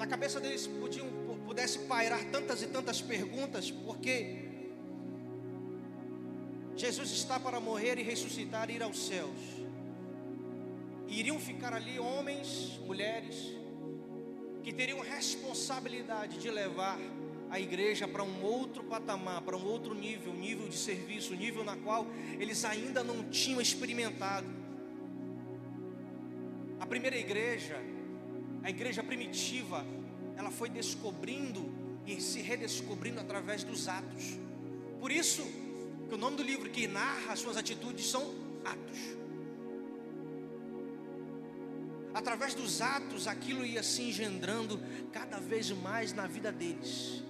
Na 0.00 0.06
cabeça 0.06 0.40
deles 0.40 0.66
podiam, 0.66 1.06
pudesse 1.46 1.80
pairar 1.80 2.24
tantas 2.32 2.62
e 2.62 2.68
tantas 2.68 3.02
perguntas, 3.02 3.70
porque 3.70 4.48
Jesus 6.74 7.10
está 7.10 7.38
para 7.38 7.60
morrer 7.60 7.98
e 7.98 8.02
ressuscitar 8.02 8.70
e 8.70 8.76
ir 8.76 8.82
aos 8.82 8.98
céus. 8.98 9.36
E 11.06 11.20
iriam 11.20 11.38
ficar 11.38 11.74
ali 11.74 11.98
homens, 11.98 12.80
mulheres, 12.86 13.54
que 14.62 14.72
teriam 14.72 15.00
responsabilidade 15.00 16.38
de 16.38 16.50
levar 16.50 16.98
a 17.50 17.60
igreja 17.60 18.08
para 18.08 18.24
um 18.24 18.42
outro 18.42 18.82
patamar, 18.82 19.42
para 19.42 19.54
um 19.54 19.66
outro 19.66 19.94
nível, 19.94 20.32
nível 20.32 20.66
de 20.66 20.78
serviço, 20.78 21.34
nível 21.34 21.62
na 21.62 21.76
qual 21.76 22.06
eles 22.38 22.64
ainda 22.64 23.04
não 23.04 23.28
tinham 23.28 23.60
experimentado. 23.60 24.46
A 26.80 26.86
primeira 26.86 27.18
igreja, 27.18 27.76
a 28.62 28.70
igreja 28.70 29.02
primitiva, 29.02 29.84
ela 30.36 30.50
foi 30.50 30.68
descobrindo 30.68 31.72
e 32.06 32.20
se 32.20 32.40
redescobrindo 32.40 33.20
através 33.20 33.62
dos 33.64 33.88
atos. 33.88 34.38
Por 34.98 35.10
isso, 35.10 35.42
que 36.08 36.14
o 36.14 36.18
nome 36.18 36.36
do 36.36 36.42
livro 36.42 36.68
que 36.70 36.86
narra 36.86 37.32
as 37.32 37.38
suas 37.38 37.56
atitudes 37.56 38.06
são 38.10 38.34
atos. 38.64 38.98
Através 42.12 42.54
dos 42.54 42.82
atos, 42.82 43.28
aquilo 43.28 43.64
ia 43.64 43.82
se 43.82 44.02
engendrando 44.02 44.80
cada 45.12 45.38
vez 45.38 45.70
mais 45.70 46.12
na 46.12 46.26
vida 46.26 46.50
deles. 46.50 47.22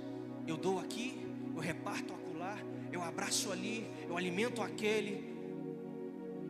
Eu 0.47 0.57
dou 0.57 0.79
aqui, 0.79 1.21
eu 1.55 1.61
reparto 1.61 2.15
acolá, 2.15 2.57
eu 2.91 3.03
abraço 3.03 3.53
ali, 3.53 3.87
eu 4.09 4.17
alimento 4.17 4.63
aquele, 4.63 5.31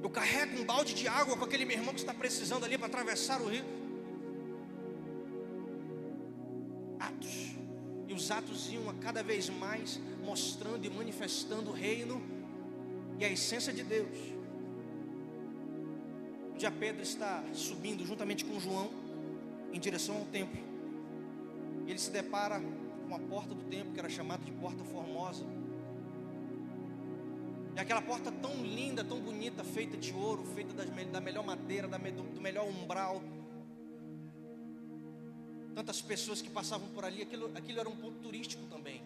eu 0.03 0.09
carrego 0.09 0.61
um 0.61 0.65
balde 0.65 0.95
de 0.95 1.07
água 1.07 1.37
com 1.37 1.45
aquele 1.45 1.65
meu 1.65 1.77
irmão 1.77 1.93
que 1.93 2.01
está 2.01 2.15
precisando 2.15 2.65
ali 2.65 2.79
para 2.79 2.87
atravessar 2.87 3.41
o 3.41 3.49
rio. 3.49 3.80
Os 8.21 8.31
atos 8.31 8.71
iam 8.71 8.85
cada 9.01 9.23
vez 9.23 9.49
mais 9.49 9.99
mostrando 10.23 10.85
e 10.85 10.91
manifestando 10.91 11.71
o 11.71 11.73
reino 11.73 12.23
e 13.19 13.25
a 13.25 13.29
essência 13.31 13.73
de 13.73 13.83
Deus. 13.83 14.17
Um 16.53 16.59
dia 16.59 16.71
Pedro 16.71 17.03
está 17.03 17.43
subindo 17.55 18.05
juntamente 18.05 18.45
com 18.45 18.61
João 18.61 18.91
em 19.73 19.81
direção 19.81 20.19
ao 20.19 20.25
templo. 20.27 20.61
Ele 21.87 21.99
se 21.99 22.11
depara 22.11 22.61
com 23.09 23.15
a 23.15 23.19
porta 23.19 23.55
do 23.55 23.65
templo, 23.65 23.93
que 23.95 23.99
era 23.99 24.11
chamada 24.11 24.45
de 24.45 24.53
Porta 24.53 24.85
Formosa. 24.85 25.45
E 27.75 27.81
aquela 27.81 28.03
porta 28.03 28.31
tão 28.31 28.55
linda, 28.63 29.03
tão 29.03 29.19
bonita, 29.19 29.65
feita 29.65 29.97
de 29.97 30.13
ouro, 30.13 30.45
feita 30.55 30.75
das, 30.75 30.91
da 31.09 31.21
melhor 31.21 31.45
madeira, 31.45 31.89
da, 31.89 31.97
do 31.97 32.41
melhor 32.41 32.69
umbral. 32.69 33.23
Tantas 35.75 36.01
pessoas 36.01 36.43
que 36.43 36.51
passavam 36.51 36.89
por 36.89 37.05
ali, 37.05 37.23
aquilo, 37.23 37.51
aquilo 37.55 37.81
era 37.81 37.89
um 37.89 37.97
ponto 37.97 38.19
turístico 38.21 38.65
também. 38.67 39.03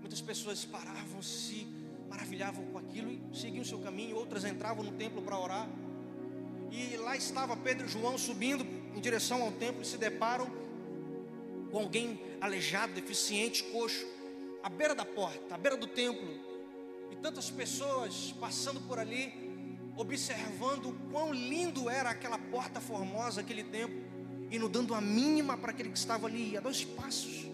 Muitas 0.00 0.20
pessoas 0.20 0.64
paravam, 0.64 1.22
se 1.22 1.66
maravilhavam 2.08 2.64
com 2.66 2.78
aquilo 2.78 3.10
e 3.10 3.36
seguiam 3.36 3.62
o 3.62 3.64
seu 3.64 3.78
caminho, 3.78 4.16
outras 4.16 4.44
entravam 4.44 4.84
no 4.84 4.92
templo 4.92 5.22
para 5.22 5.38
orar. 5.38 5.68
E 6.70 6.96
lá 6.96 7.16
estava 7.16 7.56
Pedro 7.56 7.86
e 7.86 7.88
João 7.88 8.18
subindo 8.18 8.64
em 8.94 9.00
direção 9.00 9.42
ao 9.42 9.52
templo 9.52 9.82
e 9.82 9.84
se 9.84 9.96
deparam 9.96 10.50
com 11.70 11.78
alguém 11.78 12.20
aleijado, 12.40 12.92
deficiente, 12.92 13.62
coxo, 13.64 14.06
à 14.62 14.68
beira 14.68 14.94
da 14.94 15.04
porta, 15.04 15.54
à 15.54 15.58
beira 15.58 15.76
do 15.76 15.86
templo. 15.86 16.28
E 17.10 17.16
tantas 17.16 17.50
pessoas 17.50 18.34
passando 18.40 18.80
por 18.82 18.98
ali, 18.98 19.32
observando 19.96 20.86
o 20.86 20.94
quão 21.10 21.32
lindo 21.32 21.88
era 21.88 22.10
aquela 22.10 22.38
porta 22.38 22.80
formosa, 22.80 23.40
aquele 23.40 23.64
templo, 23.64 24.07
e 24.50 24.58
não 24.58 24.68
dando 24.68 24.94
a 24.94 25.00
mínima 25.00 25.56
para 25.56 25.70
aquele 25.70 25.90
que 25.90 25.98
estava 25.98 26.26
ali, 26.26 26.56
a 26.56 26.60
dois 26.60 26.84
passos. 26.84 27.46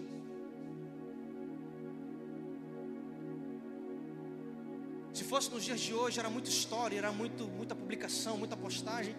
Se 5.13 5.23
fosse 5.23 5.49
nos 5.49 5.63
dias 5.63 5.79
de 5.79 5.93
hoje, 5.93 6.19
era 6.19 6.29
muita 6.29 6.49
história, 6.49 6.97
era 6.97 7.11
muito, 7.11 7.45
muita 7.47 7.73
publicação, 7.73 8.37
muita 8.37 8.57
postagem. 8.57 9.15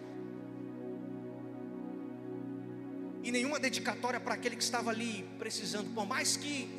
E 3.23 3.31
nenhuma 3.31 3.59
dedicatória 3.59 4.19
para 4.19 4.35
aquele 4.35 4.55
que 4.55 4.63
estava 4.63 4.91
ali 4.91 5.27
precisando, 5.39 5.93
por 5.93 6.05
mais 6.05 6.37
que 6.37 6.69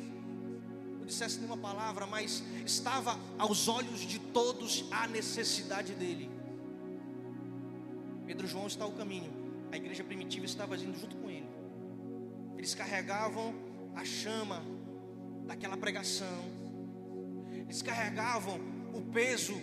não 0.97 1.05
dissesse 1.05 1.37
nenhuma 1.37 1.57
palavra, 1.57 2.07
mas 2.07 2.41
estava 2.65 3.19
aos 3.37 3.67
olhos 3.67 3.99
de 3.99 4.19
todos 4.19 4.85
a 4.89 5.05
necessidade 5.07 5.93
dele. 5.93 6.29
Pedro 8.25 8.47
João 8.47 8.67
está 8.67 8.85
ao 8.85 8.91
caminho, 8.93 9.48
a 9.71 9.77
igreja 9.77 10.03
primitiva 10.03 10.45
estava 10.45 10.75
indo 10.75 10.97
junto 10.97 11.15
com 11.17 11.29
ele. 11.29 11.47
Eles 12.57 12.73
carregavam 12.75 13.53
a 13.95 14.03
chama 14.03 14.63
daquela 15.45 15.77
pregação, 15.77 16.43
eles 17.51 17.81
carregavam 17.81 18.59
o 18.93 19.01
peso 19.01 19.53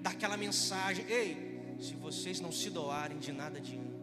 daquela 0.00 0.36
mensagem. 0.36 1.04
Ei, 1.08 1.76
se 1.80 1.94
vocês 1.94 2.40
não 2.40 2.52
se 2.52 2.70
doarem, 2.70 3.18
de 3.18 3.32
nada 3.32 3.58
adianta. 3.58 3.94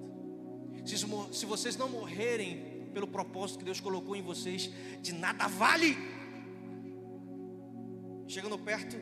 Se, 0.86 0.98
se 0.98 1.46
vocês 1.46 1.78
não 1.78 1.90
morrerem 1.90 2.90
pelo 2.94 3.08
propósito 3.08 3.60
que 3.60 3.66
Deus 3.66 3.80
colocou 3.80 4.16
em 4.16 4.22
vocês, 4.22 4.70
de 5.02 5.14
nada 5.14 5.48
vale. 5.48 5.96
Chegando 8.28 8.58
perto 8.58 8.98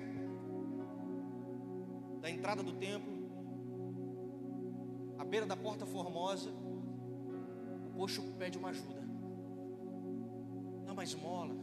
da 2.21 2.29
entrada 2.29 2.61
do 2.61 2.73
templo, 2.73 3.18
beira 5.29 5.45
da 5.45 5.55
porta 5.55 5.85
formosa, 5.85 6.49
o 6.49 7.93
coxo 7.95 8.21
pede 8.37 8.57
uma 8.57 8.69
ajuda. 8.69 9.01
Dá 10.85 10.93
uma 10.93 11.03
esmola. 11.03 11.55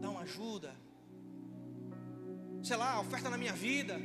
Dá 0.00 0.10
uma 0.10 0.20
ajuda 0.20 0.72
sei 2.62 2.76
lá, 2.76 3.00
oferta 3.00 3.28
na 3.28 3.36
minha 3.36 3.52
vida. 3.52 4.00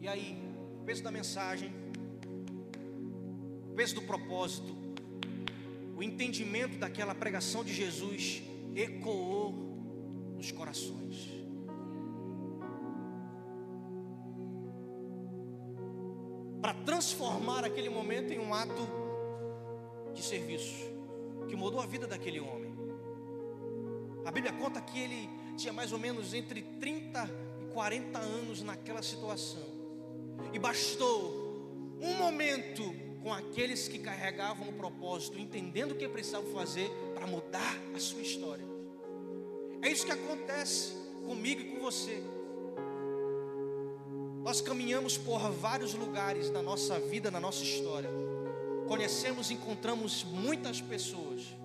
E 0.00 0.06
aí, 0.06 0.38
o 0.78 0.84
peso 0.84 1.02
da 1.02 1.10
mensagem, 1.10 1.72
o 3.70 3.74
peso 3.74 3.94
do 3.94 4.02
propósito, 4.02 4.76
o 5.96 6.02
entendimento 6.02 6.78
daquela 6.78 7.14
pregação 7.14 7.64
de 7.64 7.72
Jesus 7.72 8.42
ecoou 8.74 9.52
nos 10.36 10.52
corações. 10.52 11.37
Transformar 17.78 17.80
aquele 17.80 17.88
momento 17.88 18.32
em 18.32 18.38
um 18.38 18.52
ato 18.52 18.88
de 20.12 20.22
serviço 20.22 20.86
que 21.48 21.54
mudou 21.54 21.80
a 21.80 21.86
vida 21.86 22.06
daquele 22.06 22.40
homem. 22.40 22.76
A 24.24 24.30
Bíblia 24.32 24.52
conta 24.52 24.80
que 24.80 24.98
ele 24.98 25.30
tinha 25.56 25.72
mais 25.72 25.92
ou 25.92 25.98
menos 25.98 26.34
entre 26.34 26.62
30 26.62 27.30
e 27.62 27.72
40 27.72 28.18
anos 28.18 28.62
naquela 28.62 29.02
situação. 29.02 29.62
E 30.52 30.58
bastou 30.58 31.96
um 32.00 32.14
momento 32.14 32.82
com 33.22 33.32
aqueles 33.32 33.88
que 33.88 33.98
carregavam 33.98 34.68
o 34.68 34.72
propósito, 34.72 35.38
entendendo 35.38 35.92
o 35.92 35.94
que 35.94 36.08
precisavam 36.08 36.52
fazer 36.52 36.90
para 37.14 37.26
mudar 37.26 37.76
a 37.94 37.98
sua 37.98 38.20
história. 38.20 38.64
É 39.82 39.88
isso 39.88 40.04
que 40.04 40.12
acontece 40.12 40.94
comigo 41.24 41.60
e 41.60 41.64
com 41.64 41.80
você. 41.80 42.22
Nós 44.48 44.62
caminhamos 44.62 45.18
por 45.18 45.38
vários 45.52 45.92
lugares 45.92 46.50
na 46.50 46.62
nossa 46.62 46.98
vida, 46.98 47.30
na 47.30 47.38
nossa 47.38 47.62
história. 47.62 48.10
Conhecemos, 48.88 49.50
encontramos 49.50 50.24
muitas 50.24 50.80
pessoas 50.80 51.58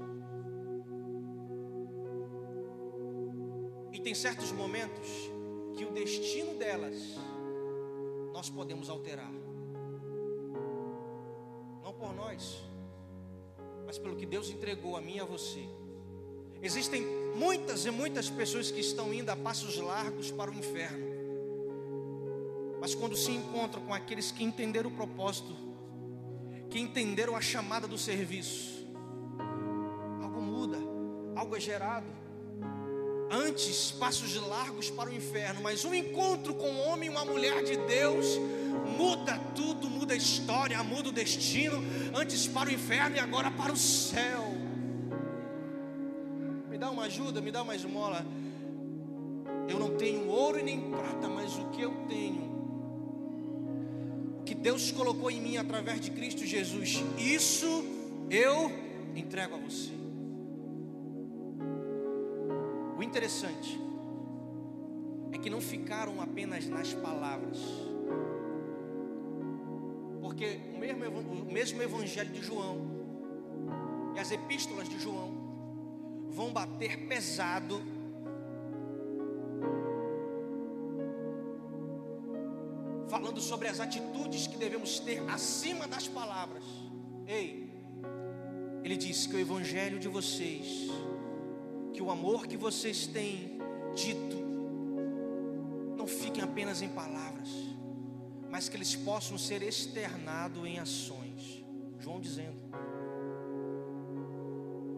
tem 4.03 4.13
certos 4.13 4.51
momentos 4.51 5.09
que 5.77 5.85
o 5.85 5.91
destino 5.91 6.55
delas 6.55 6.93
nós 8.33 8.49
podemos 8.49 8.89
alterar. 8.89 9.31
Não 11.81 11.93
por 11.93 12.13
nós, 12.13 12.61
mas 13.85 13.97
pelo 13.97 14.17
que 14.17 14.25
Deus 14.25 14.49
entregou 14.49 14.97
a 14.97 15.01
mim 15.01 15.15
e 15.15 15.19
a 15.21 15.25
você. 15.25 15.63
Existem 16.61 17.05
muitas 17.35 17.85
e 17.85 17.91
muitas 17.91 18.29
pessoas 18.29 18.69
que 18.69 18.81
estão 18.81 19.13
indo 19.13 19.29
a 19.29 19.37
passos 19.37 19.77
largos 19.77 20.29
para 20.31 20.51
o 20.51 20.53
inferno. 20.53 21.12
Mas 22.93 22.99
quando 22.99 23.17
se 23.17 23.31
encontram 23.31 23.81
com 23.81 23.91
aqueles 23.91 24.29
que 24.29 24.43
entenderam 24.43 24.91
o 24.91 24.93
propósito, 24.93 25.55
que 26.69 26.79
entenderam 26.79 27.35
a 27.35 27.41
chamada 27.41 27.87
do 27.87 27.97
serviço, 27.97 28.85
algo 30.21 30.39
muda, 30.39 30.77
algo 31.35 31.55
é 31.55 31.59
gerado 31.59 32.05
antes 33.31 33.89
passos 33.93 34.35
largos 34.35 34.91
para 34.91 35.09
o 35.09 35.13
inferno, 35.13 35.59
mas 35.63 35.83
um 35.83 35.91
encontro 35.91 36.53
com 36.53 36.69
um 36.69 36.87
homem 36.87 37.09
e 37.09 37.09
uma 37.09 37.25
mulher 37.25 37.63
de 37.63 37.75
Deus 37.77 38.37
muda 38.95 39.39
tudo, 39.55 39.89
muda 39.89 40.13
a 40.13 40.17
história, 40.17 40.83
muda 40.83 41.09
o 41.09 41.11
destino, 41.11 41.83
antes 42.13 42.45
para 42.45 42.69
o 42.69 42.71
inferno 42.71 43.15
e 43.15 43.19
agora 43.19 43.49
para 43.49 43.73
o 43.73 43.75
céu. 43.75 44.43
Me 46.69 46.77
dá 46.77 46.91
uma 46.91 47.05
ajuda, 47.05 47.41
me 47.41 47.49
dá 47.49 47.63
uma 47.63 47.75
esmola. 47.75 48.23
ouro 50.29 50.59
e 50.59 50.63
nem 50.63 50.91
prata, 50.91 51.27
mas 51.27 51.57
o 51.57 51.69
que 51.69 51.81
eu 51.81 51.91
tenho, 52.07 52.52
Deus 54.63 54.93
colocou 54.93 55.29
em 55.29 55.41
mim 55.41 55.57
através 55.57 55.99
de 55.99 56.09
Cristo 56.09 56.45
Jesus, 56.45 57.03
isso 57.17 57.83
eu 58.29 58.71
entrego 59.13 59.55
a 59.55 59.57
você. 59.57 59.91
O 62.97 63.03
interessante 63.03 63.77
é 65.33 65.37
que 65.37 65.49
não 65.49 65.59
ficaram 65.59 66.21
apenas 66.21 66.65
nas 66.65 66.93
palavras, 66.93 67.57
porque 70.21 70.61
o 70.73 70.79
mesmo, 70.79 71.19
o 71.19 71.51
mesmo 71.51 71.81
Evangelho 71.81 72.31
de 72.31 72.41
João 72.41 72.77
e 74.15 74.19
as 74.19 74.31
epístolas 74.31 74.87
de 74.87 74.97
João 74.97 75.33
vão 76.29 76.53
bater 76.53 76.99
pesado 77.09 77.81
falando 83.13 83.39
sobre 83.39 83.67
as 83.67 83.79
atitudes 83.79 84.47
que 84.47 84.57
devemos 84.57 84.97
ter 84.99 85.19
acima 85.29 85.87
das 85.87 86.07
palavras. 86.07 86.63
Ei, 87.27 87.71
ele 88.83 88.97
diz 88.97 89.27
que 89.27 89.35
o 89.35 89.39
evangelho 89.39 89.99
de 89.99 90.07
vocês, 90.07 90.89
que 91.93 92.01
o 92.01 92.09
amor 92.09 92.47
que 92.47 92.57
vocês 92.57 93.05
têm 93.05 93.59
dito, 93.93 94.35
não 95.95 96.07
fiquem 96.07 96.43
apenas 96.43 96.81
em 96.81 96.89
palavras, 96.89 97.49
mas 98.49 98.67
que 98.67 98.75
eles 98.75 98.95
possam 98.95 99.37
ser 99.37 99.61
externados 99.61 100.65
em 100.65 100.79
ações. 100.79 101.63
João 101.99 102.19
dizendo. 102.19 102.57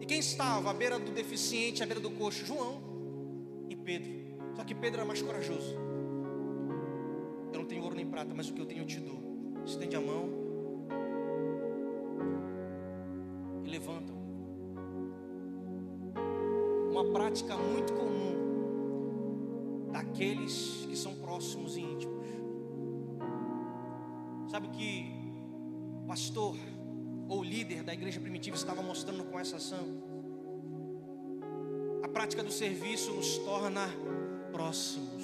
E 0.00 0.06
quem 0.06 0.20
estava 0.20 0.70
à 0.70 0.72
beira 0.72 0.98
do 0.98 1.12
deficiente, 1.12 1.82
à 1.82 1.86
beira 1.86 2.00
do 2.00 2.12
coxo? 2.12 2.46
João 2.46 2.80
e 3.68 3.76
Pedro. 3.76 4.10
Só 4.56 4.64
que 4.64 4.74
Pedro 4.74 5.00
era 5.00 5.06
mais 5.06 5.20
corajoso. 5.20 5.85
Prata, 8.16 8.32
mas 8.34 8.48
o 8.48 8.54
que 8.54 8.62
eu 8.62 8.64
tenho 8.64 8.80
eu 8.80 8.86
te 8.86 8.98
dou. 8.98 9.20
Estende 9.66 9.94
a 9.94 10.00
mão 10.00 10.30
e 13.62 13.68
levanta. 13.68 14.10
Uma 16.90 17.04
prática 17.12 17.54
muito 17.58 17.92
comum 17.92 19.90
daqueles 19.92 20.86
que 20.88 20.96
são 20.96 21.14
próximos 21.16 21.76
e 21.76 21.82
íntimos. 21.82 22.26
Sabe 24.50 24.68
que 24.68 25.12
o 26.02 26.06
pastor 26.06 26.56
ou 27.28 27.44
líder 27.44 27.82
da 27.82 27.92
igreja 27.92 28.18
primitiva 28.18 28.56
estava 28.56 28.80
mostrando 28.80 29.24
com 29.24 29.38
essa 29.38 29.56
ação. 29.56 29.86
A 32.02 32.08
prática 32.08 32.42
do 32.42 32.50
serviço 32.50 33.12
nos 33.12 33.36
torna 33.36 33.86
próximos, 34.52 35.22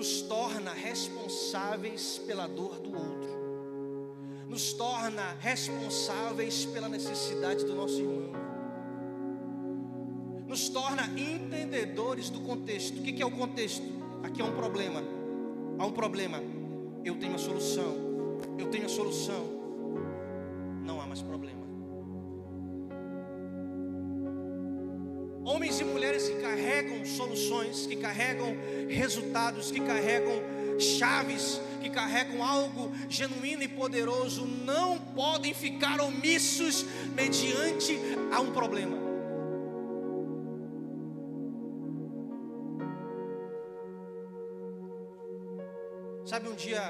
nos 0.00 0.22
torna 0.22 0.72
responsáveis 0.72 2.16
pela 2.26 2.46
dor 2.46 2.80
do 2.80 2.88
outro, 2.88 4.46
nos 4.48 4.72
torna 4.72 5.36
responsáveis 5.38 6.64
pela 6.64 6.88
necessidade 6.88 7.66
do 7.66 7.74
nosso 7.74 8.00
irmão, 8.00 8.32
nos 10.48 10.70
torna 10.70 11.02
entendedores 11.20 12.30
do 12.30 12.40
contexto. 12.40 12.98
O 12.98 13.02
que 13.02 13.20
é 13.22 13.26
o 13.26 13.30
contexto? 13.30 13.84
Aqui 14.22 14.40
é 14.40 14.44
um 14.44 14.56
problema, 14.56 15.02
há 15.78 15.84
um 15.84 15.92
problema, 15.92 16.38
eu 17.04 17.16
tenho 17.16 17.34
a 17.34 17.38
solução, 17.38 17.94
eu 18.58 18.70
tenho 18.70 18.86
a 18.86 18.88
solução 18.88 19.60
mais 21.10 21.22
problema. 21.22 21.59
Carregam 26.50 27.04
soluções, 27.04 27.86
que 27.86 27.96
carregam 27.96 28.56
resultados, 28.88 29.70
que 29.70 29.80
carregam 29.80 30.42
chaves, 30.78 31.60
que 31.80 31.88
carregam 31.88 32.42
algo 32.44 32.90
genuíno 33.08 33.62
e 33.62 33.68
poderoso, 33.68 34.44
não 34.44 34.98
podem 34.98 35.54
ficar 35.54 36.00
omissos 36.00 36.84
mediante 37.14 37.98
a 38.32 38.40
um 38.40 38.52
problema. 38.52 38.98
Sabe 46.24 46.48
um 46.48 46.54
dia 46.54 46.82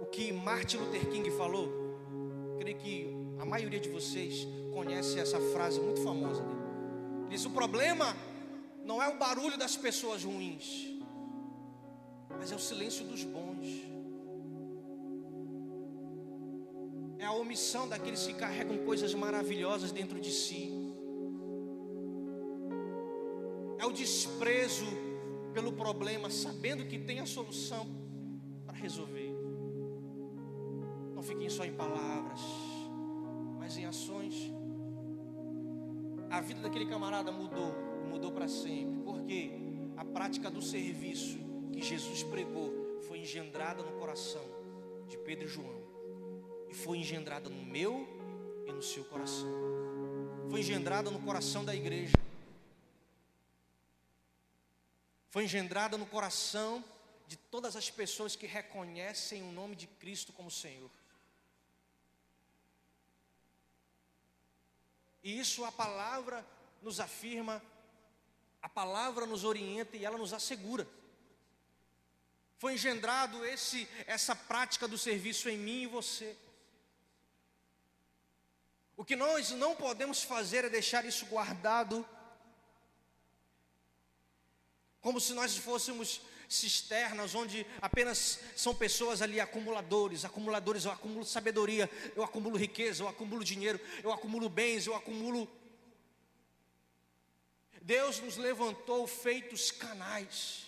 o 0.00 0.06
que 0.06 0.32
Martin 0.32 0.78
Luther 0.78 1.06
King 1.08 1.30
falou? 1.30 1.68
Creio 2.58 2.76
que 2.76 3.16
a 3.38 3.44
maioria 3.44 3.80
de 3.80 3.88
vocês 3.88 4.46
conhece 4.72 5.18
essa 5.18 5.38
frase 5.52 5.80
muito 5.80 6.02
famosa 6.02 6.42
dele. 6.42 6.60
Ele 7.20 7.28
diz: 7.30 7.44
O 7.44 7.50
problema 7.50 8.16
não 8.88 8.98
é 9.04 9.08
o 9.08 9.18
barulho 9.24 9.56
das 9.62 9.74
pessoas 9.76 10.24
ruins, 10.24 10.66
mas 12.38 12.50
é 12.52 12.56
o 12.60 12.64
silêncio 12.68 13.04
dos 13.10 13.22
bons. 13.36 13.66
É 17.18 17.26
a 17.26 17.32
omissão 17.32 17.84
daqueles 17.92 18.26
que 18.26 18.34
carregam 18.44 18.78
coisas 18.90 19.12
maravilhosas 19.24 19.90
dentro 19.92 20.18
de 20.26 20.32
si. 20.42 20.62
É 23.78 23.84
o 23.84 23.92
desprezo 23.92 24.86
pelo 25.52 25.72
problema, 25.72 26.30
sabendo 26.30 26.86
que 26.86 26.98
tem 26.98 27.20
a 27.20 27.26
solução 27.26 27.84
para 28.66 28.76
resolver. 28.76 29.32
Não 31.14 31.22
fiquem 31.22 31.50
só 31.50 31.64
em 31.64 31.74
palavras 31.74 32.40
mas 33.68 33.76
em 33.76 33.84
ações. 33.84 34.50
A 36.30 36.40
vida 36.40 36.62
daquele 36.62 36.86
camarada 36.86 37.30
mudou, 37.30 37.74
mudou 38.08 38.32
para 38.32 38.48
sempre, 38.48 39.02
porque 39.04 39.50
a 39.96 40.04
prática 40.04 40.50
do 40.50 40.62
serviço 40.62 41.38
que 41.72 41.82
Jesus 41.82 42.22
pregou 42.22 43.00
foi 43.06 43.18
engendrada 43.18 43.82
no 43.82 43.98
coração 43.98 44.44
de 45.06 45.16
Pedro 45.18 45.46
e 45.46 45.48
João, 45.48 45.82
e 46.68 46.74
foi 46.74 46.98
engendrada 46.98 47.48
no 47.48 47.62
meu 47.64 48.06
e 48.66 48.72
no 48.72 48.82
seu 48.82 49.04
coração, 49.04 49.48
foi 50.50 50.60
engendrada 50.60 51.10
no 51.10 51.20
coração 51.20 51.64
da 51.64 51.74
igreja, 51.74 52.16
foi 55.30 55.44
engendrada 55.44 55.96
no 55.96 56.06
coração 56.06 56.82
de 57.26 57.36
todas 57.36 57.76
as 57.76 57.90
pessoas 57.90 58.34
que 58.34 58.46
reconhecem 58.46 59.42
o 59.42 59.52
nome 59.52 59.76
de 59.76 59.86
Cristo 59.86 60.32
como 60.32 60.50
Senhor. 60.50 60.90
E 65.22 65.38
isso 65.38 65.64
a 65.64 65.70
palavra 65.70 66.44
nos 66.80 67.00
afirma, 67.00 67.62
a 68.62 68.68
palavra 68.68 69.26
nos 69.26 69.44
orienta 69.44 69.96
e 69.96 70.04
ela 70.04 70.18
nos 70.18 70.32
assegura. 70.32 70.86
Foi 72.58 72.74
engendrado 72.74 73.44
esse 73.44 73.88
essa 74.06 74.34
prática 74.34 74.88
do 74.88 74.98
serviço 74.98 75.48
em 75.48 75.56
mim 75.56 75.82
e 75.82 75.86
você. 75.86 76.36
O 78.96 79.04
que 79.04 79.14
nós 79.14 79.50
não 79.52 79.76
podemos 79.76 80.22
fazer 80.22 80.64
é 80.64 80.68
deixar 80.68 81.04
isso 81.04 81.24
guardado 81.26 82.04
como 85.00 85.20
se 85.20 85.32
nós 85.32 85.56
fôssemos 85.56 86.20
cisternas 86.48 87.34
onde 87.34 87.66
apenas 87.80 88.40
são 88.56 88.74
pessoas 88.74 89.22
ali 89.22 89.38
acumuladores, 89.38 90.24
acumuladores, 90.24 90.84
eu 90.84 90.90
acumulo 90.90 91.24
sabedoria, 91.24 91.88
eu 92.16 92.24
acumulo 92.24 92.56
riqueza, 92.56 93.02
eu 93.02 93.08
acumulo 93.08 93.44
dinheiro, 93.44 93.78
eu 94.02 94.12
acumulo 94.12 94.48
bens, 94.48 94.86
eu 94.86 94.94
acumulo. 94.94 95.48
Deus 97.88 98.20
nos 98.20 98.36
levantou 98.36 99.06
feitos 99.06 99.70
canais, 99.70 100.66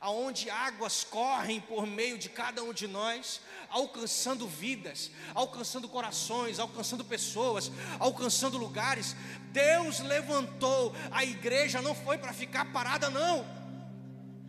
aonde 0.00 0.48
águas 0.48 1.04
correm 1.04 1.60
por 1.60 1.86
meio 1.86 2.16
de 2.16 2.30
cada 2.30 2.64
um 2.64 2.72
de 2.72 2.88
nós, 2.88 3.42
alcançando 3.68 4.48
vidas, 4.48 5.10
alcançando 5.34 5.86
corações, 5.86 6.58
alcançando 6.58 7.04
pessoas, 7.04 7.70
alcançando 7.98 8.56
lugares. 8.56 9.14
Deus 9.50 10.00
levantou 10.00 10.96
a 11.10 11.22
igreja, 11.22 11.82
não 11.82 11.94
foi 11.94 12.16
para 12.16 12.32
ficar 12.32 12.72
parada, 12.72 13.10
não 13.10 13.44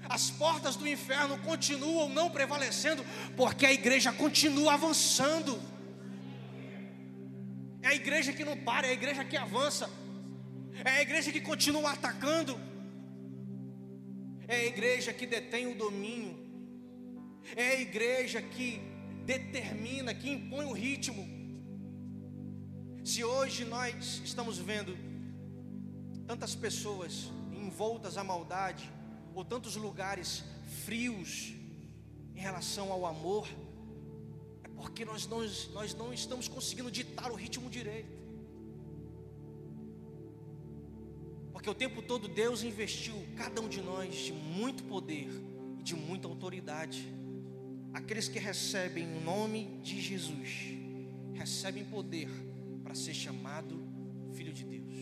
as 0.10 0.30
portas 0.30 0.76
do 0.78 0.88
inferno 0.88 1.38
continuam 1.40 2.08
não 2.08 2.30
prevalecendo, 2.30 3.06
porque 3.36 3.66
a 3.66 3.74
igreja 3.74 4.14
continua 4.14 4.76
avançando. 4.76 5.62
É 7.82 7.88
a 7.88 7.96
igreja 7.96 8.32
que 8.32 8.46
não 8.46 8.58
para, 8.58 8.88
é 8.88 8.92
a 8.92 8.94
igreja 8.94 9.26
que 9.26 9.36
avança, 9.36 9.90
é 10.84 10.90
a 10.90 11.02
igreja 11.02 11.32
que 11.32 11.42
continua 11.42 11.92
atacando, 11.92 12.60
é 14.48 14.56
a 14.56 14.66
igreja 14.66 15.14
que 15.14 15.26
detém 15.26 15.68
o 15.68 15.76
domínio, 15.76 16.38
é 17.56 17.70
a 17.70 17.82
igreja 17.82 18.42
que 18.42 18.82
determina, 19.26 20.14
que 20.14 20.30
impõe 20.30 20.66
o 20.66 20.74
ritmo. 20.74 21.28
Se 23.04 23.24
hoje 23.24 23.66
nós 23.66 24.22
estamos 24.24 24.58
vendo 24.58 24.98
tantas 26.26 26.56
pessoas 26.56 27.30
envoltas 27.52 28.18
à 28.18 28.24
maldade, 28.24 28.90
ou 29.36 29.44
tantos 29.44 29.76
lugares 29.76 30.44
frios 30.86 31.54
em 32.36 32.40
relação 32.40 32.92
ao 32.92 33.06
amor, 33.06 33.48
é 34.64 34.68
porque 34.70 35.04
nós 35.04 35.28
não, 35.28 35.40
nós 35.74 35.94
não 35.96 36.14
estamos 36.14 36.48
conseguindo 36.48 36.92
ditar 36.92 37.32
o 37.32 37.36
ritmo 37.36 37.70
direito. 37.70 38.23
Porque 41.64 41.72
o 41.72 41.88
tempo 41.88 42.02
todo 42.02 42.28
Deus 42.28 42.62
investiu 42.62 43.16
cada 43.38 43.62
um 43.62 43.70
de 43.70 43.82
nós 43.82 44.14
de 44.14 44.34
muito 44.34 44.84
poder 44.84 45.30
e 45.80 45.82
de 45.82 45.96
muita 45.96 46.28
autoridade. 46.28 47.08
Aqueles 47.94 48.28
que 48.28 48.38
recebem 48.38 49.08
o 49.16 49.22
nome 49.22 49.80
de 49.82 50.02
Jesus 50.02 50.74
recebem 51.34 51.86
poder 51.86 52.28
para 52.84 52.94
ser 52.94 53.14
chamado 53.14 53.82
filho 54.34 54.52
de 54.52 54.66
Deus. 54.66 54.94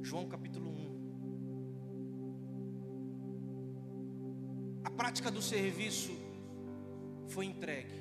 João 0.00 0.26
capítulo 0.26 0.70
1. 0.70 0.88
A 4.84 4.90
prática 4.90 5.30
do 5.30 5.42
serviço 5.42 6.16
foi 7.26 7.44
entregue. 7.44 7.92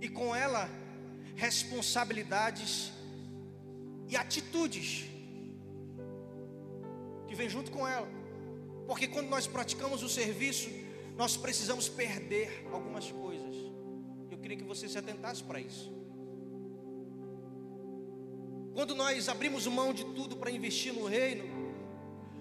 E 0.00 0.08
com 0.08 0.32
ela, 0.32 0.70
responsabilidades 1.34 2.92
e 4.12 4.16
atitudes 4.16 5.06
que 7.26 7.34
vem 7.34 7.48
junto 7.48 7.70
com 7.72 7.88
ela. 7.88 8.06
Porque 8.86 9.08
quando 9.08 9.28
nós 9.28 9.46
praticamos 9.46 10.02
o 10.02 10.08
serviço, 10.08 10.68
nós 11.16 11.34
precisamos 11.34 11.88
perder 11.88 12.68
algumas 12.70 13.10
coisas. 13.10 13.56
Eu 14.30 14.36
queria 14.36 14.58
que 14.58 14.64
você 14.64 14.86
se 14.86 14.98
atentasse 14.98 15.42
para 15.42 15.58
isso. 15.60 15.90
Quando 18.74 18.94
nós 18.94 19.30
abrimos 19.30 19.66
mão 19.66 19.94
de 19.94 20.04
tudo 20.04 20.36
para 20.36 20.50
investir 20.50 20.92
no 20.92 21.06
reino, 21.06 21.44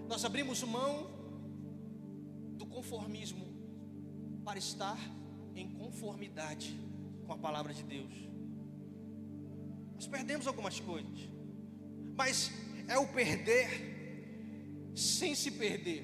nós 0.09 0.25
abrimos 0.25 0.61
mão 0.63 1.09
do 2.57 2.65
conformismo 2.65 3.45
para 4.43 4.59
estar 4.59 4.99
em 5.55 5.69
conformidade 5.69 6.77
com 7.25 7.31
a 7.31 7.37
palavra 7.37 7.73
de 7.73 7.83
Deus. 7.83 8.13
Nós 9.95 10.07
perdemos 10.07 10.47
algumas 10.47 10.81
coisas, 10.81 11.31
mas 12.15 12.51
é 12.87 12.97
o 12.97 13.07
perder 13.07 13.91
sem 14.95 15.33
se 15.33 15.51
perder, 15.51 16.03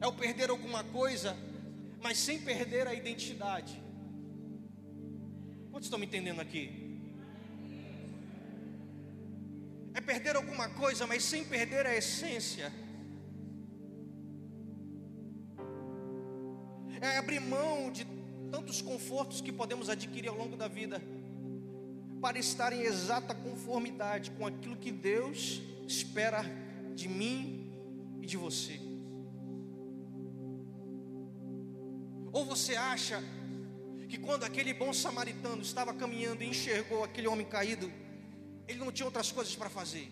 é 0.00 0.06
o 0.06 0.12
perder 0.12 0.50
alguma 0.50 0.82
coisa, 0.82 1.36
mas 2.02 2.18
sem 2.18 2.40
perder 2.40 2.86
a 2.86 2.94
identidade. 2.94 3.80
Quantos 5.70 5.86
estão 5.86 5.98
me 5.98 6.06
entendendo 6.06 6.40
aqui? 6.40 6.82
É 9.94 10.00
perder 10.00 10.36
alguma 10.36 10.68
coisa, 10.70 11.06
mas 11.06 11.22
sem 11.22 11.44
perder 11.44 11.86
a 11.86 11.96
essência. 11.96 12.72
É 17.00 17.18
abrir 17.18 17.40
mão 17.40 17.90
de 17.90 18.06
tantos 18.50 18.80
confortos 18.80 19.40
que 19.40 19.52
podemos 19.52 19.88
adquirir 19.88 20.28
ao 20.28 20.36
longo 20.36 20.56
da 20.56 20.68
vida, 20.68 21.02
para 22.22 22.38
estar 22.38 22.72
em 22.72 22.82
exata 22.82 23.34
conformidade 23.34 24.30
com 24.30 24.46
aquilo 24.46 24.76
que 24.76 24.92
Deus 24.92 25.60
espera 25.88 26.44
de 26.94 27.08
mim 27.08 27.68
e 28.22 28.26
de 28.26 28.36
você. 28.36 28.80
Ou 32.32 32.44
você 32.46 32.76
acha 32.76 33.20
que 34.08 34.16
quando 34.18 34.44
aquele 34.44 34.72
bom 34.72 34.92
samaritano 34.92 35.62
estava 35.62 35.92
caminhando 35.92 36.44
e 36.44 36.46
enxergou 36.46 37.02
aquele 37.02 37.26
homem 37.26 37.44
caído, 37.44 37.92
ele 38.68 38.78
não 38.78 38.92
tinha 38.92 39.06
outras 39.06 39.32
coisas 39.32 39.56
para 39.56 39.68
fazer. 39.68 40.08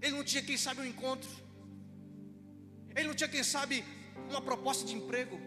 Ele 0.00 0.12
não 0.16 0.22
tinha, 0.22 0.42
quem 0.44 0.56
sabe, 0.56 0.80
um 0.80 0.84
encontro. 0.84 1.28
Ele 2.94 3.08
não 3.08 3.14
tinha, 3.14 3.28
quem 3.28 3.42
sabe, 3.42 3.84
uma 4.30 4.40
proposta 4.40 4.86
de 4.86 4.94
emprego. 4.94 5.40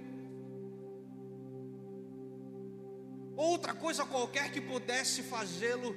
Outra 3.38 3.74
coisa 3.76 4.04
qualquer 4.04 4.52
que 4.52 4.60
pudesse 4.60 5.22
fazê-lo 5.22 5.96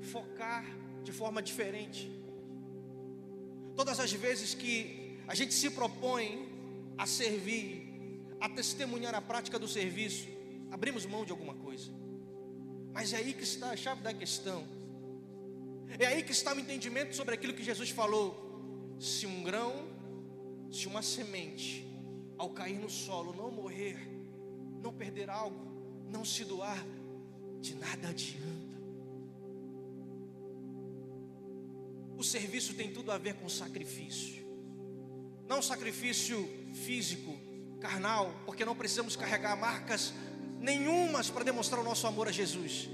focar 0.00 0.64
de 1.02 1.10
forma 1.10 1.42
diferente. 1.42 2.08
Todas 3.74 3.98
as 3.98 4.12
vezes 4.12 4.54
que 4.54 5.18
a 5.26 5.34
gente 5.34 5.52
se 5.52 5.70
propõe 5.70 6.48
a 6.96 7.04
servir, 7.04 8.22
a 8.40 8.48
testemunhar 8.48 9.12
a 9.12 9.20
prática 9.20 9.58
do 9.58 9.66
serviço, 9.66 10.28
abrimos 10.70 11.04
mão 11.04 11.24
de 11.24 11.32
alguma 11.32 11.54
coisa. 11.54 11.90
Mas 12.92 13.12
é 13.12 13.16
aí 13.16 13.34
que 13.34 13.42
está 13.42 13.70
a 13.70 13.76
chave 13.76 14.00
da 14.02 14.14
questão. 14.14 14.64
É 15.98 16.06
aí 16.06 16.22
que 16.22 16.32
está 16.32 16.54
o 16.54 16.60
entendimento 16.60 17.14
sobre 17.16 17.34
aquilo 17.34 17.54
que 17.54 17.64
Jesus 17.64 17.90
falou. 17.90 18.96
Se 19.00 19.26
um 19.26 19.42
grão, 19.42 19.88
se 20.70 20.86
uma 20.86 21.02
semente, 21.02 21.84
ao 22.36 22.50
cair 22.50 22.78
no 22.78 22.88
solo, 22.88 23.34
não 23.34 23.50
morrer, 23.50 23.98
não 24.80 24.92
perder 24.92 25.28
algo, 25.28 25.67
não 26.08 26.24
se 26.24 26.44
doar, 26.44 26.84
de 27.60 27.74
nada 27.74 28.08
adianta. 28.08 28.48
O 32.16 32.24
serviço 32.24 32.74
tem 32.74 32.92
tudo 32.92 33.12
a 33.12 33.18
ver 33.18 33.34
com 33.34 33.48
sacrifício, 33.48 34.44
não 35.46 35.62
sacrifício 35.62 36.48
físico, 36.74 37.36
carnal, 37.80 38.34
porque 38.44 38.64
não 38.64 38.74
precisamos 38.74 39.14
carregar 39.14 39.56
marcas 39.56 40.12
nenhumas 40.58 41.30
para 41.30 41.44
demonstrar 41.44 41.80
o 41.80 41.84
nosso 41.84 42.06
amor 42.06 42.26
a 42.28 42.32
Jesus. 42.32 42.88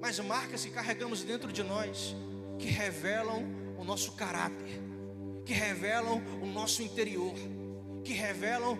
mas 0.00 0.18
marcas 0.20 0.64
que 0.64 0.70
carregamos 0.70 1.22
dentro 1.22 1.52
de 1.52 1.62
nós 1.62 2.16
que 2.58 2.68
revelam 2.68 3.44
o 3.78 3.84
nosso 3.84 4.12
caráter, 4.12 4.80
que 5.44 5.52
revelam 5.52 6.22
o 6.42 6.46
nosso 6.46 6.82
interior, 6.82 7.34
que 8.04 8.12
revelam 8.12 8.78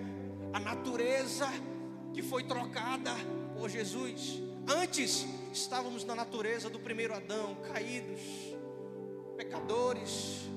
a 0.53 0.61
natureza 0.61 1.47
que 2.13 2.23
foi 2.23 2.45
trocada 2.45 3.13
por 3.57 3.69
Jesus. 3.69 4.41
Antes 4.67 5.27
estávamos 5.53 6.05
na 6.05 6.15
natureza 6.15 6.69
do 6.69 6.79
primeiro 6.79 7.15
Adão, 7.15 7.57
caídos, 7.73 8.21
pecadores, 9.37 10.49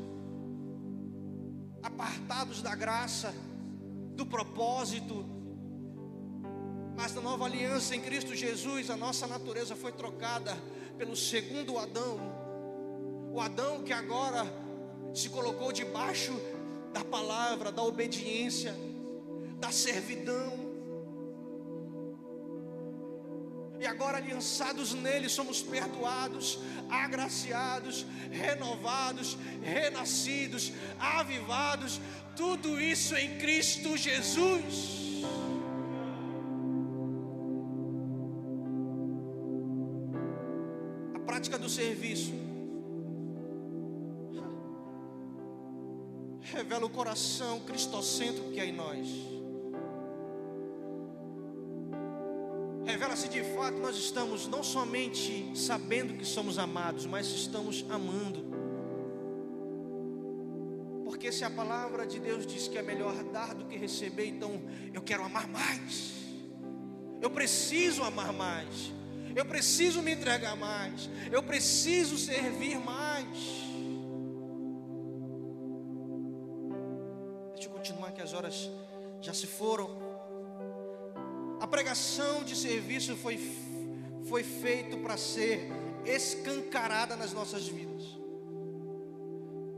apartados 1.81 2.61
da 2.61 2.75
graça, 2.75 3.33
do 4.15 4.25
propósito, 4.25 5.25
mas 6.95 7.13
na 7.15 7.21
nova 7.21 7.45
aliança 7.45 7.95
em 7.95 8.01
Cristo 8.01 8.35
Jesus, 8.35 8.89
a 8.89 8.97
nossa 8.97 9.25
natureza 9.25 9.75
foi 9.75 9.91
trocada 9.91 10.55
pelo 10.97 11.15
segundo 11.15 11.77
Adão. 11.77 12.19
O 13.33 13.39
Adão 13.39 13.81
que 13.81 13.93
agora 13.93 14.45
se 15.13 15.29
colocou 15.29 15.71
debaixo 15.71 16.33
da 16.93 17.03
palavra, 17.03 17.71
da 17.71 17.81
obediência, 17.81 18.75
da 19.61 19.71
servidão. 19.71 20.71
E 23.79 23.87
agora, 23.87 24.17
aliançados 24.17 24.93
nele, 24.93 25.29
somos 25.29 25.61
perdoados, 25.61 26.59
agraciados, 26.89 28.05
renovados, 28.29 29.37
renascidos, 29.63 30.73
avivados, 30.99 32.01
tudo 32.35 32.79
isso 32.79 33.15
em 33.15 33.37
Cristo 33.39 33.95
Jesus. 33.95 34.99
prática 41.31 41.57
do 41.57 41.69
serviço 41.69 42.33
revela 46.41 46.85
o 46.85 46.89
coração 46.89 47.61
cristocêntrico 47.61 48.51
que 48.51 48.59
há 48.59 48.65
em 48.65 48.73
nós. 48.73 49.07
Revela 52.91 53.15
se 53.15 53.29
de 53.29 53.41
fato 53.55 53.77
nós 53.77 53.95
estamos 53.95 54.47
não 54.47 54.61
somente 54.61 55.57
sabendo 55.57 56.13
que 56.13 56.25
somos 56.25 56.59
amados, 56.59 57.05
mas 57.05 57.25
estamos 57.27 57.85
amando. 57.89 58.43
Porque 61.05 61.31
se 61.31 61.45
a 61.45 61.49
palavra 61.49 62.05
de 62.05 62.19
Deus 62.19 62.45
diz 62.45 62.67
que 62.67 62.77
é 62.77 62.81
melhor 62.81 63.13
dar 63.31 63.55
do 63.55 63.63
que 63.63 63.77
receber, 63.77 64.25
então 64.25 64.61
eu 64.93 65.01
quero 65.01 65.23
amar 65.23 65.47
mais. 65.47 66.11
Eu 67.21 67.29
preciso 67.29 68.03
amar 68.03 68.33
mais. 68.33 68.91
Eu 69.37 69.45
preciso 69.45 70.01
me 70.01 70.11
entregar 70.11 70.57
mais. 70.57 71.09
Eu 71.31 71.41
preciso 71.41 72.17
servir 72.17 72.77
mais. 72.77 73.37
Deixa 77.53 77.69
eu 77.69 77.71
continuar 77.71 78.11
que 78.11 78.21
as 78.21 78.33
horas 78.33 78.69
já 79.21 79.33
se 79.33 79.47
foram. 79.47 80.10
Pregação 81.71 82.43
de 82.43 82.53
serviço 82.53 83.15
foi, 83.15 83.39
foi 84.25 84.43
feito 84.43 84.97
para 84.97 85.15
ser 85.15 85.69
escancarada 86.05 87.15
nas 87.15 87.31
nossas 87.31 87.65
vidas. 87.65 88.03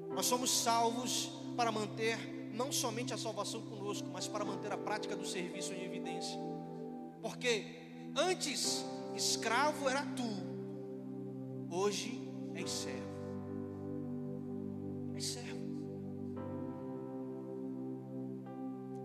Nós 0.09 0.25
somos 0.25 0.49
salvos 0.49 1.31
para 1.55 1.71
manter 1.71 2.17
não 2.51 2.71
somente 2.71 3.13
a 3.13 3.17
salvação 3.17 3.61
conosco, 3.61 4.09
mas 4.11 4.27
para 4.27 4.43
manter 4.43 4.71
a 4.71 4.77
prática 4.77 5.15
do 5.15 5.25
serviço 5.25 5.71
em 5.71 5.83
evidência. 5.83 6.39
Porque 7.21 7.65
antes 8.15 8.83
escravo 9.15 9.87
era 9.87 10.03
tu, 10.15 10.29
hoje 11.69 12.27
és 12.55 12.71
servo. 12.71 13.13
És 15.15 15.25
servo. 15.25 15.63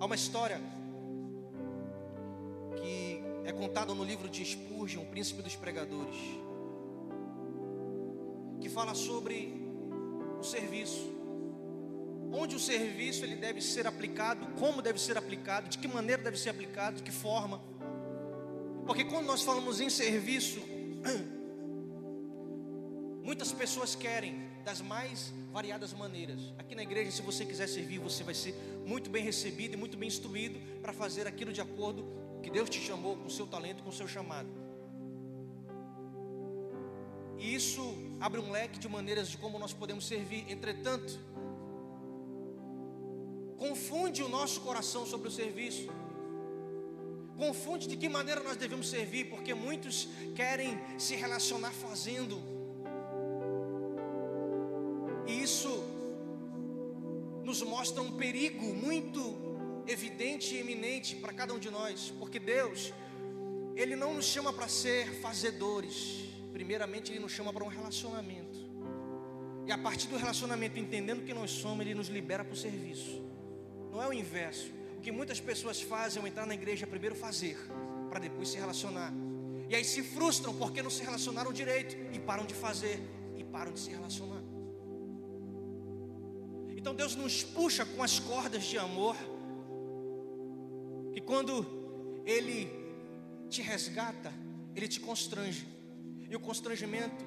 Há 0.01 0.07
uma 0.07 0.14
história 0.14 0.59
que 3.59 3.66
contada 3.66 3.92
no 3.92 4.05
livro 4.05 4.29
de 4.29 4.44
Spurgeon, 4.44 5.05
Príncipe 5.07 5.42
dos 5.42 5.57
Pregadores. 5.57 6.16
fala 8.71 8.94
sobre 8.94 9.53
o 10.38 10.44
serviço. 10.44 11.11
Onde 12.31 12.55
o 12.55 12.61
serviço 12.61 13.25
ele 13.25 13.35
deve 13.35 13.61
ser 13.61 13.87
aplicado, 13.87 14.47
como 14.59 14.81
deve 14.81 15.01
ser 15.01 15.18
aplicado, 15.18 15.68
de 15.68 15.79
que 15.79 15.88
maneira 15.88 16.23
deve 16.23 16.37
ser 16.37 16.51
aplicado, 16.51 16.99
de 16.99 17.03
que 17.03 17.11
forma. 17.11 17.61
Porque 18.87 19.05
quando 19.05 19.27
nós 19.27 19.42
falamos 19.42 19.81
em 19.81 19.90
serviço, 19.90 20.61
muitas 23.25 23.51
pessoas 23.51 23.97
querem 23.97 24.49
das 24.64 24.81
mais 24.81 25.33
variadas 25.51 25.92
maneiras. 25.92 26.55
Aqui 26.59 26.75
na 26.75 26.83
igreja, 26.83 27.11
se 27.11 27.23
você 27.23 27.44
quiser 27.44 27.66
servir, 27.66 27.99
você 27.99 28.23
vai 28.23 28.35
ser 28.35 28.55
muito 28.87 29.11
bem 29.11 29.25
recebido 29.25 29.75
e 29.75 29.77
muito 29.77 29.97
bem 29.97 30.07
instruído 30.07 30.61
para 30.81 30.92
fazer 30.92 31.27
aquilo 31.27 31.53
de 31.53 31.61
acordo 31.61 32.28
que 32.42 32.51
Deus 32.51 32.68
te 32.68 32.81
chamou 32.81 33.16
com 33.16 33.27
o 33.27 33.31
seu 33.31 33.46
talento, 33.46 33.83
com 33.83 33.90
o 33.90 33.92
seu 33.92 34.09
chamado. 34.09 34.48
E 37.38 37.55
isso 37.55 37.83
abre 38.20 38.40
um 38.40 38.51
leque 38.51 38.79
de 38.79 38.88
maneiras 38.88 39.29
de 39.29 39.38
como 39.38 39.59
nós 39.59 39.72
podemos 39.72 40.07
servir. 40.07 40.44
Entretanto, 40.51 41.18
confunde 43.57 44.22
o 44.22 44.29
nosso 44.29 44.61
coração 44.61 45.07
sobre 45.07 45.29
o 45.29 45.31
serviço. 45.31 45.88
Confunde 47.37 47.87
de 47.87 47.96
que 47.96 48.09
maneira 48.09 48.42
nós 48.42 48.57
devemos 48.57 48.88
servir, 48.88 49.31
porque 49.31 49.55
muitos 49.55 50.09
querem 50.35 50.77
se 50.98 51.14
relacionar 51.14 51.72
fazendo. 51.72 52.37
E 55.24 55.42
isso 55.42 55.85
nos 57.44 57.62
mostra 57.62 58.03
um 58.03 58.16
perigo 58.16 58.74
muito 58.74 59.47
evidente 59.88 60.55
e 60.55 60.59
eminente 60.59 61.16
para 61.16 61.33
cada 61.33 61.55
um 61.55 61.59
de 61.59 61.70
nós, 61.70 62.12
porque 62.18 62.38
Deus, 62.38 62.92
Ele 63.74 63.96
não 63.96 64.14
nos 64.14 64.27
chama 64.27 64.53
para 64.53 64.68
ser 64.68 65.09
fazedores, 65.20 66.24
primeiramente 66.53 67.11
Ele 67.12 67.20
nos 67.20 67.33
chama 67.33 67.53
para 67.53 67.64
um 67.64 67.68
relacionamento. 67.68 68.59
E 69.66 69.72
a 69.72 69.79
partir 69.79 70.09
do 70.09 70.16
relacionamento, 70.16 70.79
entendendo 70.79 71.24
que 71.24 71.35
nós 71.35 71.51
somos, 71.51 71.81
Ele 71.85 71.94
nos 71.94 72.09
libera 72.09 72.44
para 72.44 72.55
o 72.55 72.57
serviço. 72.57 73.22
Não 73.90 74.03
é 74.03 74.09
o 74.09 74.12
inverso. 74.12 74.70
O 74.96 75.01
que 75.01 75.12
muitas 75.12 75.40
pessoas 75.40 75.81
fazem 75.81 76.20
ao 76.20 76.27
entrar 76.27 76.46
na 76.46 76.55
igreja 76.55 76.85
é 76.85 76.88
primeiro 76.88 77.14
fazer, 77.14 77.57
para 78.09 78.18
depois 78.18 78.48
se 78.48 78.57
relacionar. 78.57 79.12
E 79.68 79.77
aí 79.77 79.85
se 79.85 80.03
frustram 80.03 80.55
porque 80.55 80.83
não 80.83 80.90
se 80.90 81.03
relacionaram 81.03 81.53
direito 81.53 81.96
e 82.12 82.18
param 82.18 82.46
de 82.46 82.55
fazer 82.55 82.98
e 83.37 83.44
param 83.44 83.72
de 83.72 83.81
se 83.81 83.90
relacionar. 83.90 84.42
Então 86.74 86.94
Deus 86.94 87.14
nos 87.14 87.44
puxa 87.44 87.85
com 87.85 88.03
as 88.03 88.18
cordas 88.18 88.64
de 88.64 88.79
amor, 88.79 89.16
que 91.18 91.24
quando 91.24 92.22
Ele 92.24 92.70
te 93.50 93.61
resgata, 93.61 94.33
Ele 94.74 94.87
te 94.87 95.00
constrange. 95.00 95.66
E 96.31 96.37
o 96.37 96.38
constrangimento, 96.38 97.24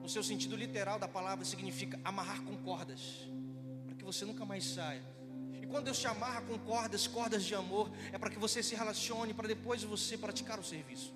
no 0.00 0.08
seu 0.08 0.22
sentido 0.22 0.54
literal 0.54 1.00
da 1.00 1.08
palavra, 1.08 1.44
significa 1.44 1.98
amarrar 2.04 2.42
com 2.42 2.56
cordas, 2.58 3.28
para 3.86 3.96
que 3.96 4.04
você 4.04 4.24
nunca 4.24 4.44
mais 4.44 4.64
saia. 4.64 5.02
E 5.60 5.66
quando 5.66 5.86
Deus 5.86 5.98
te 5.98 6.06
amarra 6.06 6.42
com 6.42 6.56
cordas, 6.60 7.08
cordas 7.08 7.42
de 7.42 7.56
amor, 7.56 7.90
é 8.12 8.18
para 8.18 8.30
que 8.30 8.38
você 8.38 8.62
se 8.62 8.76
relacione, 8.76 9.34
para 9.34 9.48
depois 9.48 9.82
você 9.82 10.16
praticar 10.16 10.60
o 10.60 10.64
serviço. 10.64 11.12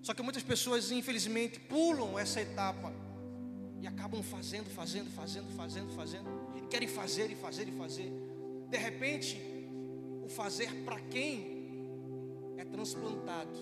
Só 0.00 0.14
que 0.14 0.22
muitas 0.22 0.42
pessoas, 0.42 0.90
infelizmente, 0.90 1.60
pulam 1.60 2.18
essa 2.18 2.40
etapa 2.40 2.90
e 3.82 3.86
acabam 3.86 4.22
fazendo, 4.22 4.70
fazendo, 4.70 5.10
fazendo, 5.10 5.54
fazendo, 5.54 5.94
fazendo, 5.94 6.26
e 6.56 6.66
querem 6.68 6.88
fazer 6.88 7.30
e 7.30 7.34
fazer 7.34 7.68
e 7.68 7.72
fazer. 7.72 8.10
De 8.70 8.78
repente, 8.78 9.57
o 10.28 10.30
fazer 10.30 10.70
para 10.84 11.00
quem 11.00 11.56
é 12.58 12.64
transplantado 12.64 13.58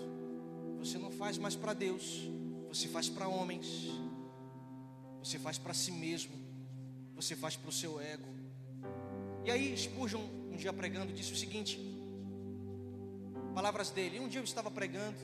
você 0.77 0.97
não 0.97 1.09
faz 1.09 1.37
mais 1.37 1.55
para 1.55 1.73
Deus, 1.73 2.29
você 2.67 2.89
faz 2.89 3.07
para 3.09 3.27
homens, 3.27 3.67
você 5.19 5.39
faz 5.39 5.57
para 5.57 5.73
si 5.73 5.91
mesmo, 5.91 6.35
você 7.15 7.35
faz 7.35 7.55
para 7.55 7.69
o 7.69 7.71
seu 7.71 7.99
ego. 7.99 8.27
E 9.45 9.49
aí 9.49 9.75
Spurgeon, 9.77 10.21
um 10.51 10.57
dia 10.57 10.73
pregando, 10.73 11.13
disse 11.13 11.31
o 11.31 11.37
seguinte: 11.37 11.79
palavras 13.55 13.89
dele. 13.89 14.19
Um 14.19 14.27
dia 14.27 14.41
eu 14.41 14.43
estava 14.43 14.69
pregando 14.69 15.17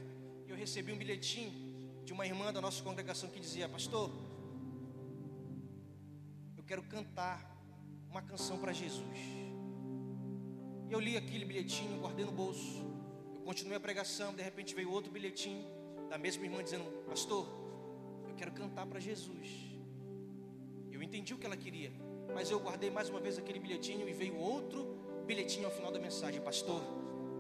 e 0.48 0.50
eu 0.50 0.56
recebi 0.56 0.94
um 0.94 0.98
bilhetinho 0.98 1.52
de 2.06 2.14
uma 2.14 2.26
irmã 2.26 2.54
da 2.54 2.62
nossa 2.62 2.82
congregação 2.82 3.30
que 3.30 3.40
dizia: 3.40 3.68
Pastor, 3.68 4.10
eu 6.58 6.64
quero 6.64 6.84
cantar 6.84 7.38
uma 8.10 8.22
canção 8.22 8.58
para 8.58 8.72
Jesus. 8.72 9.43
E 10.90 10.94
eu 10.94 11.00
li 11.00 11.18
aquele 11.18 11.46
bilhetinho, 11.46 12.00
guardei 12.00 12.26
no 12.26 12.32
bolso 12.32 12.94
continuei 13.44 13.78
a 13.78 13.80
pregação, 13.80 14.34
de 14.34 14.42
repente 14.42 14.74
veio 14.74 14.90
outro 14.90 15.12
bilhetinho 15.12 15.66
da 16.10 16.18
mesma 16.18 16.44
irmã 16.46 16.64
dizendo: 16.64 16.86
Pastor, 17.06 17.48
eu 18.28 18.36
quero 18.36 18.52
cantar 18.52 18.86
para 18.88 19.00
Jesus. 19.00 19.48
Eu 20.92 21.02
entendi 21.04 21.34
o 21.34 21.38
que 21.38 21.46
ela 21.46 21.58
queria, 21.58 21.92
mas 22.34 22.50
eu 22.50 22.60
guardei 22.60 22.90
mais 22.90 23.10
uma 23.10 23.20
vez 23.20 23.38
aquele 23.38 23.60
bilhetinho 23.60 24.08
e 24.08 24.14
veio 24.14 24.38
outro 24.38 24.98
bilhetinho 25.28 25.66
ao 25.66 25.72
final 25.72 25.92
da 25.92 26.00
mensagem: 26.00 26.42
Pastor, 26.42 26.82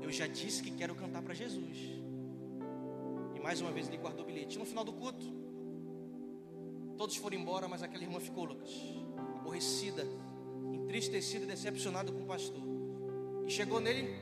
eu 0.01 0.11
já 0.11 0.27
disse 0.27 0.61
que 0.61 0.71
quero 0.71 0.93
cantar 0.95 1.21
para 1.21 1.33
Jesus. 1.33 1.77
E 3.35 3.39
mais 3.39 3.61
uma 3.61 3.71
vez 3.71 3.87
ele 3.87 3.97
guardou 3.97 4.23
o 4.23 4.27
bilhete. 4.27 4.59
No 4.59 4.65
final 4.65 4.83
do 4.83 4.93
culto, 4.93 5.25
todos 6.97 7.15
foram 7.15 7.37
embora, 7.37 7.67
mas 7.67 7.81
aquela 7.81 8.03
irmã 8.03 8.19
ficou, 8.19 8.43
Lucas, 8.43 8.71
aborrecida, 9.37 10.05
entristecida, 10.73 11.45
decepcionada 11.45 12.11
com 12.11 12.23
o 12.23 12.25
pastor. 12.25 12.72
E 13.45 13.51
chegou 13.51 13.79
nele 13.79 14.15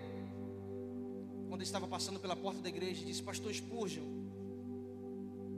quando 1.48 1.62
estava 1.62 1.88
passando 1.88 2.20
pela 2.20 2.36
porta 2.36 2.62
da 2.62 2.70
igreja, 2.70 3.06
disse: 3.06 3.22
Pastor 3.22 3.54
Spurgeon, 3.54 4.04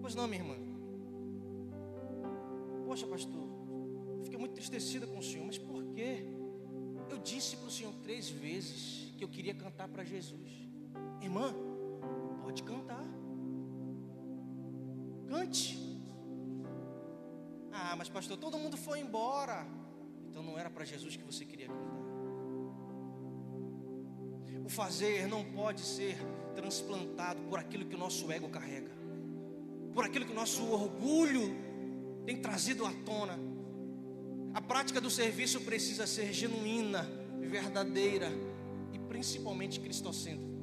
pois 0.02 0.15
não, 0.15 0.28
minha 0.28 0.41
irmã. 0.41 0.56
Poxa, 2.86 3.08
pastor, 3.08 3.47
fiquei 4.23 4.38
muito 4.38 4.54
tristecida 4.54 5.08
com 5.08 5.19
o 5.19 5.23
senhor, 5.23 5.45
mas 5.45 5.58
por 5.58 5.84
quê? 5.93 6.26
Eu 7.10 7.17
disse 7.19 7.56
para 7.58 7.67
o 7.67 7.71
senhor 7.71 7.93
três 8.04 8.30
vezes 8.30 9.13
que 9.17 9.23
eu 9.23 9.30
queria 9.30 9.54
cantar 9.54 9.88
para 9.88 10.04
Jesus. 10.04 10.52
Irmã, 11.21 11.54
pode 12.41 12.63
cantar. 12.63 13.06
Cante. 15.28 15.80
Ah, 17.71 17.95
mas 17.95 18.10
pastor, 18.10 18.38
todo 18.38 18.58
mundo 18.58 18.78
foi 18.78 18.99
embora. 18.99 19.65
Então 20.30 20.43
não 20.43 20.58
era 20.58 20.69
para 20.69 20.84
Jesus 20.84 21.15
que 21.15 21.23
você 21.23 21.45
queria 21.45 21.67
cantar. 21.67 22.03
O 24.63 24.69
fazer 24.69 25.28
não 25.28 25.43
pode 25.43 25.82
ser 25.82 26.17
transplantado 26.56 27.41
por 27.49 27.60
aquilo 27.60 27.86
que 27.86 27.95
o 27.95 27.97
nosso 27.97 28.32
ego 28.32 28.47
carrega, 28.49 28.91
por 29.93 30.06
aquilo 30.06 30.26
que 30.26 30.32
o 30.32 30.36
nosso 30.36 30.63
orgulho 30.71 31.56
tem 32.26 32.38
trazido 32.38 32.86
à 32.86 32.91
tona. 33.06 33.38
A 34.54 34.62
prática 34.62 35.02
do 35.02 35.10
serviço 35.10 35.62
precisa 35.62 36.08
ser 36.08 36.32
genuína, 36.32 37.10
verdadeira 37.41 38.32
e 38.93 38.99
principalmente 38.99 39.80
cristocêntrica. 39.80 40.54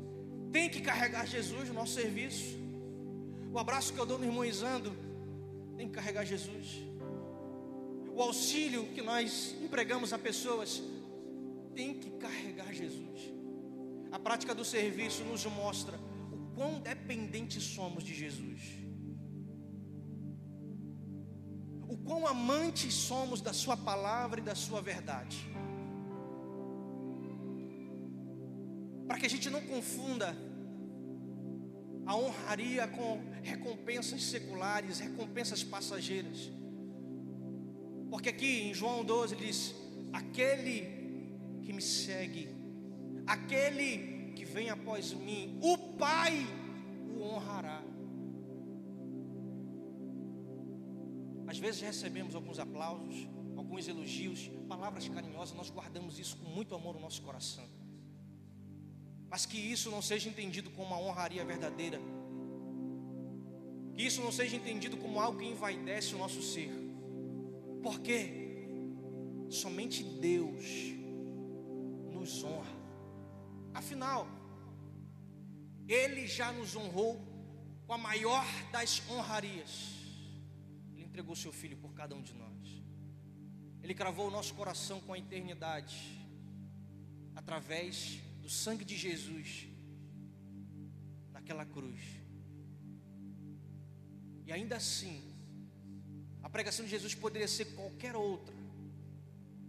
Tem 0.52 0.68
que 0.68 0.80
carregar 0.80 1.26
Jesus 1.26 1.68
no 1.68 1.74
nosso 1.74 1.94
serviço. 1.94 2.58
O 3.52 3.58
abraço 3.58 3.92
que 3.92 3.98
eu 3.98 4.06
dou 4.06 4.18
no 4.18 4.24
irmão 4.24 4.44
Isando 4.44 4.96
tem 5.76 5.88
que 5.88 5.94
carregar 5.94 6.24
Jesus. 6.24 6.82
O 8.14 8.22
auxílio 8.22 8.86
que 8.94 9.02
nós 9.02 9.54
empregamos 9.62 10.12
a 10.12 10.18
pessoas 10.18 10.82
tem 11.74 11.94
que 11.94 12.10
carregar 12.12 12.72
Jesus. 12.72 13.39
A 14.12 14.18
prática 14.18 14.54
do 14.54 14.64
serviço 14.64 15.24
nos 15.24 15.44
mostra 15.46 15.98
o 16.32 16.54
quão 16.54 16.80
dependentes 16.80 17.62
somos 17.62 18.02
de 18.02 18.14
Jesus. 18.14 18.60
O 21.88 21.96
quão 21.96 22.26
amantes 22.26 22.92
somos 22.94 23.40
da 23.40 23.52
Sua 23.52 23.76
palavra 23.76 24.40
e 24.40 24.42
da 24.42 24.54
Sua 24.54 24.80
verdade. 24.80 25.38
Para 29.06 29.18
que 29.18 29.26
a 29.26 29.30
gente 29.30 29.50
não 29.50 29.60
confunda 29.62 30.36
a 32.06 32.16
honraria 32.16 32.88
com 32.88 33.20
recompensas 33.42 34.22
seculares, 34.22 34.98
recompensas 34.98 35.62
passageiras. 35.62 36.50
Porque 38.10 38.28
aqui 38.28 38.62
em 38.62 38.74
João 38.74 39.04
12 39.04 39.34
ele 39.34 39.46
diz: 39.46 39.74
Aquele 40.12 41.00
que 41.62 41.72
me 41.72 41.82
segue 41.82 42.59
aquele 43.30 44.32
que 44.34 44.44
vem 44.44 44.70
após 44.70 45.12
mim, 45.12 45.58
o 45.62 45.78
Pai 45.96 46.34
o 47.16 47.22
honrará. 47.22 47.80
Às 51.46 51.58
vezes 51.58 51.80
recebemos 51.80 52.34
alguns 52.34 52.58
aplausos, 52.58 53.28
alguns 53.56 53.86
elogios, 53.86 54.50
palavras 54.68 55.08
carinhosas, 55.08 55.54
nós 55.54 55.70
guardamos 55.70 56.18
isso 56.18 56.36
com 56.38 56.48
muito 56.48 56.74
amor 56.74 56.94
no 56.94 57.00
nosso 57.00 57.22
coração. 57.22 57.64
Mas 59.28 59.46
que 59.46 59.58
isso 59.58 59.90
não 59.90 60.02
seja 60.02 60.28
entendido 60.28 60.70
como 60.70 60.88
uma 60.88 60.98
honraria 60.98 61.44
verdadeira. 61.44 62.00
Que 63.94 64.02
isso 64.02 64.20
não 64.22 64.32
seja 64.32 64.56
entendido 64.56 64.96
como 64.96 65.20
algo 65.20 65.38
que 65.38 65.46
envaidece 65.46 66.16
o 66.16 66.18
nosso 66.18 66.42
ser. 66.42 66.70
Porque 67.80 68.18
somente 69.48 70.02
Deus 70.02 70.64
nos 72.12 72.42
honra. 72.42 72.79
Afinal, 73.74 74.26
Ele 75.88 76.26
já 76.26 76.52
nos 76.52 76.74
honrou 76.76 77.20
com 77.86 77.94
a 77.94 77.98
maior 77.98 78.44
das 78.70 79.02
honrarias. 79.10 79.94
Ele 80.92 81.04
entregou 81.04 81.34
seu 81.34 81.52
filho 81.52 81.76
por 81.76 81.92
cada 81.92 82.14
um 82.14 82.22
de 82.22 82.32
nós. 82.34 82.50
Ele 83.82 83.94
cravou 83.94 84.28
o 84.28 84.30
nosso 84.30 84.54
coração 84.54 85.00
com 85.00 85.12
a 85.12 85.18
eternidade 85.18 85.96
através 87.34 88.20
do 88.42 88.48
sangue 88.48 88.84
de 88.84 88.96
Jesus 88.96 89.66
naquela 91.32 91.64
cruz. 91.64 92.00
E 94.46 94.52
ainda 94.52 94.76
assim, 94.76 95.22
a 96.42 96.48
pregação 96.48 96.84
de 96.84 96.90
Jesus 96.90 97.14
poderia 97.14 97.48
ser 97.48 97.66
qualquer 97.76 98.14
outra, 98.16 98.54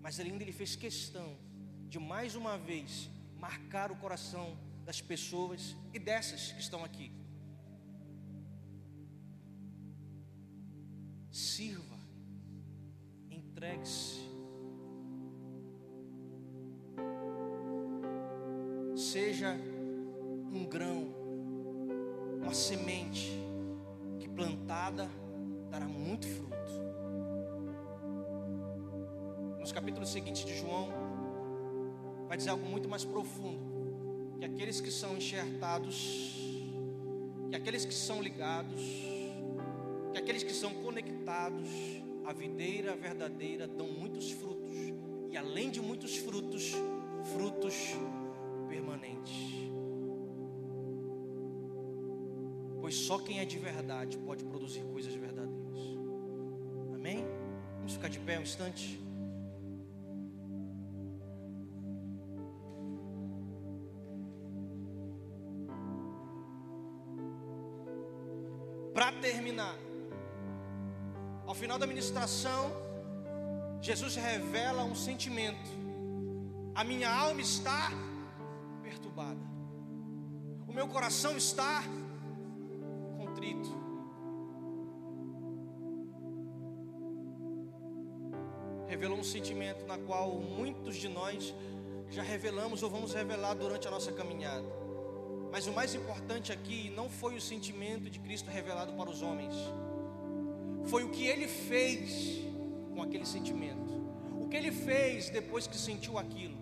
mas 0.01 0.19
ainda 0.19 0.43
ele 0.43 0.51
fez 0.51 0.75
questão 0.75 1.37
de 1.87 1.99
mais 1.99 2.35
uma 2.35 2.57
vez 2.57 3.09
marcar 3.41 3.91
o 3.91 3.95
coração 3.95 4.57
das 4.85 5.01
pessoas 5.01 5.75
e 5.93 5.99
dessas 5.99 6.51
que 6.51 6.61
estão 6.61 6.85
aqui. 6.85 7.11
Aqueles 34.72 34.80
que 34.80 34.91
são 34.91 35.17
enxertados, 35.17 36.38
que 37.49 37.55
aqueles 37.57 37.84
que 37.84 37.93
são 37.93 38.22
ligados, 38.22 38.82
que 40.13 40.17
aqueles 40.17 40.43
que 40.43 40.53
são 40.53 40.74
conectados 40.76 41.67
à 42.24 42.32
videira 42.32 42.95
verdadeira 42.95 43.67
dão 43.67 43.89
muitos 43.89 44.32
frutos, 44.32 44.72
e 45.30 45.36
além 45.36 45.69
de 45.69 45.82
muitos 45.82 46.15
frutos, 46.15 46.72
frutos 47.36 47.76
permanentes. 48.69 49.36
Pois 52.80 52.95
só 52.95 53.19
quem 53.19 53.39
é 53.39 53.45
de 53.45 53.59
verdade 53.59 54.17
pode 54.19 54.45
produzir 54.45 54.84
coisas 54.84 55.13
verdadeiras. 55.13 55.80
Amém? 56.95 57.26
Vamos 57.76 57.91
ficar 57.91 58.07
de 58.07 58.19
pé 58.19 58.39
um 58.39 58.43
instante. 58.43 59.01
Jesus 73.82 74.16
revela 74.16 74.84
um 74.84 74.95
sentimento. 74.95 75.70
A 76.76 76.84
minha 76.84 77.09
alma 77.14 77.41
está 77.41 77.89
perturbada. 78.82 79.39
O 80.68 80.74
meu 80.74 80.88
coração 80.88 81.36
está 81.36 81.84
contrito. 83.18 83.70
Revelou 88.88 89.18
um 89.18 89.24
sentimento 89.24 89.86
na 89.86 89.97
qual 89.97 90.39
muitos 90.39 90.95
de 90.95 91.09
nós 91.09 91.53
já 92.09 92.22
revelamos 92.22 92.84
ou 92.84 92.89
vamos 92.89 93.14
revelar 93.14 93.53
durante 93.55 93.88
a 93.88 93.91
nossa 93.91 94.12
caminhada. 94.12 94.68
Mas 95.51 95.68
o 95.68 95.74
mais 95.74 95.95
importante 95.95 96.51
aqui 96.51 96.89
não 96.91 97.09
foi 97.09 97.36
o 97.36 97.41
sentimento 97.41 98.09
de 98.09 98.20
Cristo 98.20 98.49
revelado 98.49 98.93
para 98.93 99.09
os 99.09 99.22
homens, 99.22 99.53
foi 100.91 101.05
o 101.05 101.09
que 101.09 101.25
ele 101.25 101.47
fez 101.47 102.41
com 102.93 103.01
aquele 103.01 103.25
sentimento. 103.25 103.93
O 104.41 104.49
que 104.49 104.57
ele 104.57 104.73
fez 104.73 105.29
depois 105.29 105.65
que 105.65 105.77
sentiu 105.77 106.17
aquilo, 106.17 106.57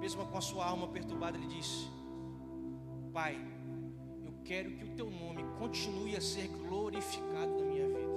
mesmo 0.00 0.26
com 0.26 0.38
a 0.38 0.40
sua 0.40 0.64
alma 0.64 0.88
perturbada, 0.88 1.36
ele 1.36 1.48
disse: 1.48 1.80
Pai, 3.12 3.36
eu 4.24 4.32
quero 4.44 4.70
que 4.76 4.84
o 4.84 4.94
teu 5.00 5.10
nome 5.10 5.42
continue 5.58 6.16
a 6.16 6.22
ser 6.22 6.48
glorificado 6.48 7.52
na 7.58 7.66
minha 7.70 7.86
vida. 7.86 8.14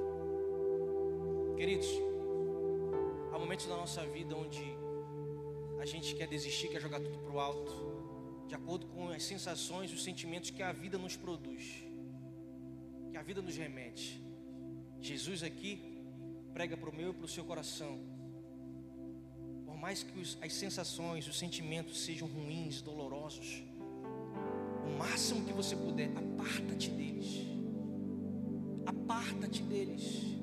Queridos, 1.57 1.89
há 3.33 3.37
momentos 3.37 3.65
da 3.65 3.75
nossa 3.75 4.05
vida 4.05 4.33
onde 4.33 4.63
a 5.81 5.85
gente 5.85 6.15
quer 6.15 6.27
desistir, 6.27 6.69
quer 6.69 6.79
jogar 6.79 7.01
tudo 7.01 7.17
para 7.19 7.33
o 7.33 7.39
alto 7.39 7.75
de 8.47 8.55
acordo 8.55 8.87
com 8.87 9.09
as 9.09 9.23
sensações 9.23 9.91
e 9.91 9.93
os 9.93 10.05
sentimentos 10.05 10.51
que 10.51 10.63
a 10.63 10.71
vida 10.71 10.97
nos 10.97 11.17
produz, 11.17 11.83
que 13.11 13.17
a 13.17 13.21
vida 13.21 13.41
nos 13.41 13.57
remete. 13.57 14.26
Jesus 15.01 15.43
aqui 15.43 15.97
prega 16.53 16.75
para 16.75 16.89
o 16.89 16.95
meu 16.95 17.11
e 17.11 17.13
para 17.13 17.25
o 17.25 17.27
seu 17.27 17.43
coração. 17.43 17.99
Por 19.65 19.77
mais 19.77 20.03
que 20.03 20.19
os, 20.19 20.37
as 20.41 20.53
sensações, 20.53 21.27
os 21.27 21.37
sentimentos 21.37 22.03
sejam 22.03 22.27
ruins, 22.27 22.81
dolorosos, 22.81 23.63
o 24.85 24.97
máximo 24.97 25.45
que 25.45 25.53
você 25.53 25.75
puder, 25.75 26.09
aparta-te 26.15 26.89
deles. 26.89 27.45
Aparta-te 28.85 29.61
deles. 29.61 30.37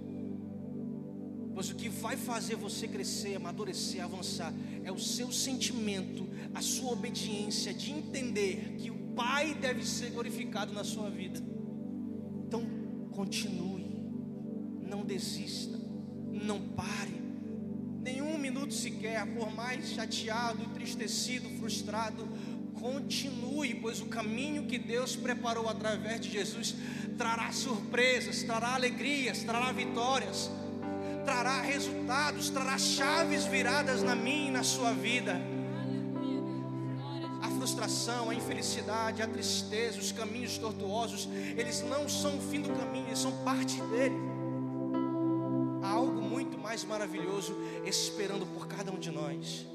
Pois 1.54 1.70
o 1.70 1.76
que 1.76 1.88
vai 1.88 2.16
fazer 2.16 2.56
você 2.56 2.88
crescer, 2.88 3.36
amadurecer, 3.36 4.02
avançar 4.02 4.52
é 4.82 4.90
o 4.90 4.98
seu 4.98 5.30
sentimento, 5.30 6.28
a 6.52 6.60
sua 6.60 6.92
obediência 6.92 7.72
de 7.72 7.92
entender 7.92 8.76
que 8.78 8.90
o 8.90 8.98
Pai 9.14 9.54
deve 9.54 9.86
ser 9.86 10.10
glorificado 10.10 10.72
na 10.72 10.82
sua 10.82 11.08
vida. 11.08 11.40
Então, 12.46 12.62
continue, 13.12 13.83
desista, 15.04 15.78
não 16.32 16.60
pare, 16.60 17.22
nenhum 18.02 18.36
minuto 18.38 18.74
sequer, 18.74 19.26
por 19.34 19.54
mais 19.54 19.90
chateado, 19.90 20.62
entristecido, 20.62 21.48
frustrado, 21.58 22.28
continue, 22.74 23.74
pois 23.76 24.00
o 24.00 24.06
caminho 24.06 24.66
que 24.66 24.78
Deus 24.78 25.14
preparou 25.14 25.68
através 25.68 26.20
de 26.20 26.30
Jesus 26.30 26.74
trará 27.16 27.52
surpresas, 27.52 28.42
trará 28.42 28.74
alegrias, 28.74 29.44
trará 29.44 29.70
vitórias 29.70 30.50
trará 31.24 31.62
resultados, 31.62 32.50
trará 32.50 32.78
chaves 32.78 33.44
viradas 33.46 34.02
na 34.02 34.14
minha 34.14 34.48
e 34.48 34.50
na 34.50 34.62
sua 34.62 34.92
vida. 34.92 35.40
A 37.42 37.48
frustração, 37.48 38.30
a 38.30 38.34
infelicidade, 38.34 39.22
a 39.22 39.26
tristeza, 39.26 39.98
os 39.98 40.12
caminhos 40.12 40.58
tortuosos, 40.58 41.28
eles 41.56 41.82
não 41.82 42.08
são 42.08 42.36
o 42.36 42.40
fim 42.40 42.60
do 42.60 42.70
caminho, 42.70 43.06
eles 43.06 43.18
são 43.18 43.32
parte 43.44 43.80
dele. 43.82 44.33
Maravilhoso 46.94 47.56
esperando 47.84 48.46
por 48.46 48.68
cada 48.68 48.92
um 48.92 48.98
de 48.98 49.10
nós. 49.10 49.66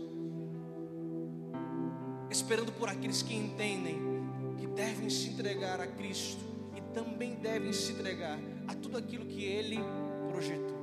Esperando 2.29 2.71
por 2.71 2.87
aqueles 2.87 3.21
que 3.21 3.35
entendem 3.35 3.99
que 4.57 4.65
devem 4.67 5.09
se 5.09 5.29
entregar 5.29 5.81
a 5.81 5.87
Cristo 5.87 6.43
e 6.77 6.81
também 6.93 7.35
devem 7.35 7.73
se 7.73 7.91
entregar 7.91 8.39
a 8.67 8.73
tudo 8.73 8.97
aquilo 8.97 9.25
que 9.25 9.43
Ele 9.43 9.79
projetou. 10.29 10.79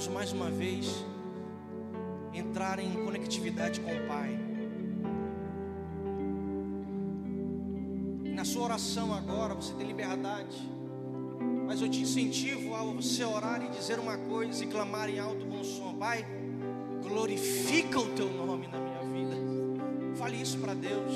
vamos 0.00 0.14
mais 0.14 0.32
uma 0.32 0.50
vez 0.50 1.04
entrar 2.32 2.78
em 2.78 3.04
conectividade 3.04 3.80
com 3.80 3.90
o 3.94 4.06
Pai. 4.06 4.39
Sua 8.60 8.66
oração 8.66 9.14
agora 9.14 9.54
você 9.54 9.72
tem 9.72 9.86
liberdade, 9.86 10.54
mas 11.66 11.80
eu 11.80 11.88
te 11.88 12.02
incentivo 12.02 12.74
a 12.74 12.82
você 12.82 13.24
orar 13.24 13.62
e 13.64 13.68
dizer 13.70 13.98
uma 13.98 14.18
coisa 14.18 14.62
e 14.62 14.66
clamar 14.66 15.08
em 15.08 15.18
alto 15.18 15.46
bom 15.46 15.64
som: 15.64 15.94
Pai, 15.94 16.26
glorifica 17.02 17.98
o 17.98 18.14
teu 18.14 18.28
nome 18.28 18.68
na 18.68 18.78
minha 18.78 19.00
vida. 19.00 19.34
Fale 20.14 20.42
isso 20.42 20.58
para 20.58 20.74
Deus. 20.74 21.10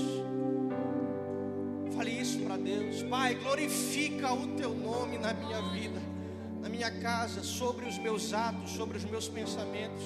Fale 1.95 2.19
isso 2.19 2.39
para 2.39 2.57
Deus. 2.57 3.03
Pai, 3.03 3.35
glorifica 3.35 4.33
o 4.33 4.47
teu 4.57 4.75
nome 4.75 5.19
na 5.19 5.35
minha 5.35 5.61
vida 5.71 6.03
na 6.63 6.71
minha 6.71 6.91
casa, 6.91 7.43
sobre 7.43 7.87
os 7.87 7.99
meus 7.99 8.33
atos, 8.33 8.71
sobre 8.71 8.97
os 8.97 9.05
meus 9.05 9.29
pensamentos. 9.29 10.03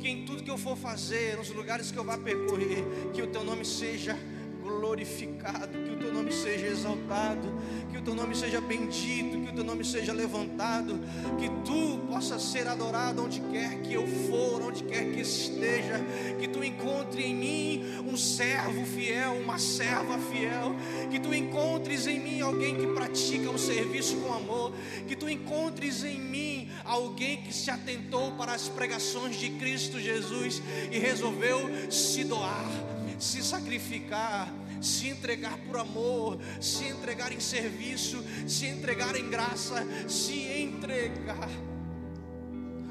Que 0.00 0.08
em 0.08 0.24
tudo 0.24 0.42
que 0.42 0.50
eu 0.50 0.58
for 0.58 0.76
fazer, 0.76 1.36
nos 1.36 1.48
lugares 1.50 1.92
que 1.92 1.96
eu 1.96 2.02
vá 2.02 2.18
percorrer, 2.18 2.84
que 3.14 3.22
o 3.22 3.28
teu 3.28 3.44
nome 3.44 3.64
seja 3.64 4.18
glorificado, 4.66 5.78
que 5.84 5.92
o 5.92 5.96
teu 5.96 6.12
nome 6.12 6.32
seja 6.32 6.66
exaltado, 6.66 7.52
que 7.90 7.98
o 7.98 8.02
teu 8.02 8.14
nome 8.14 8.34
seja 8.34 8.60
bendito, 8.60 9.40
que 9.42 9.50
o 9.50 9.54
teu 9.54 9.64
nome 9.64 9.84
seja 9.84 10.12
levantado, 10.12 10.98
que 11.38 11.48
tu 11.64 11.98
possa 12.08 12.38
ser 12.38 12.66
adorado 12.66 13.22
onde 13.22 13.40
quer 13.40 13.80
que 13.82 13.94
eu 13.94 14.06
for, 14.06 14.62
onde 14.62 14.82
quer 14.84 15.12
que 15.12 15.20
esteja, 15.20 16.00
que 16.38 16.48
tu 16.48 16.62
encontre 16.64 17.22
em 17.22 17.34
mim 17.34 17.84
um 18.06 18.16
servo 18.16 18.84
fiel, 18.84 19.34
uma 19.34 19.58
serva 19.58 20.18
fiel, 20.18 20.74
que 21.10 21.20
tu 21.20 21.32
encontres 21.32 22.06
em 22.06 22.20
mim 22.20 22.40
alguém 22.40 22.76
que 22.76 22.86
pratica 22.88 23.50
o 23.50 23.58
serviço 23.58 24.16
com 24.16 24.32
amor, 24.32 24.72
que 25.06 25.14
tu 25.14 25.28
encontres 25.28 26.02
em 26.02 26.20
mim 26.20 26.70
alguém 26.84 27.42
que 27.42 27.52
se 27.52 27.70
atentou 27.70 28.32
para 28.32 28.52
as 28.52 28.68
pregações 28.68 29.36
de 29.36 29.50
Cristo 29.50 30.00
Jesus 30.00 30.62
e 30.90 30.98
resolveu 30.98 31.90
se 31.90 32.24
doar 32.24 32.95
se 33.18 33.42
sacrificar, 33.42 34.52
se 34.80 35.08
entregar 35.08 35.58
por 35.58 35.78
amor, 35.78 36.38
se 36.60 36.84
entregar 36.84 37.32
em 37.32 37.40
serviço, 37.40 38.22
se 38.46 38.66
entregar 38.66 39.16
em 39.16 39.28
graça, 39.28 39.86
se 40.08 40.40
entregar. 40.42 41.48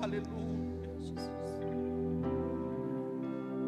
Aleluia. 0.01 0.45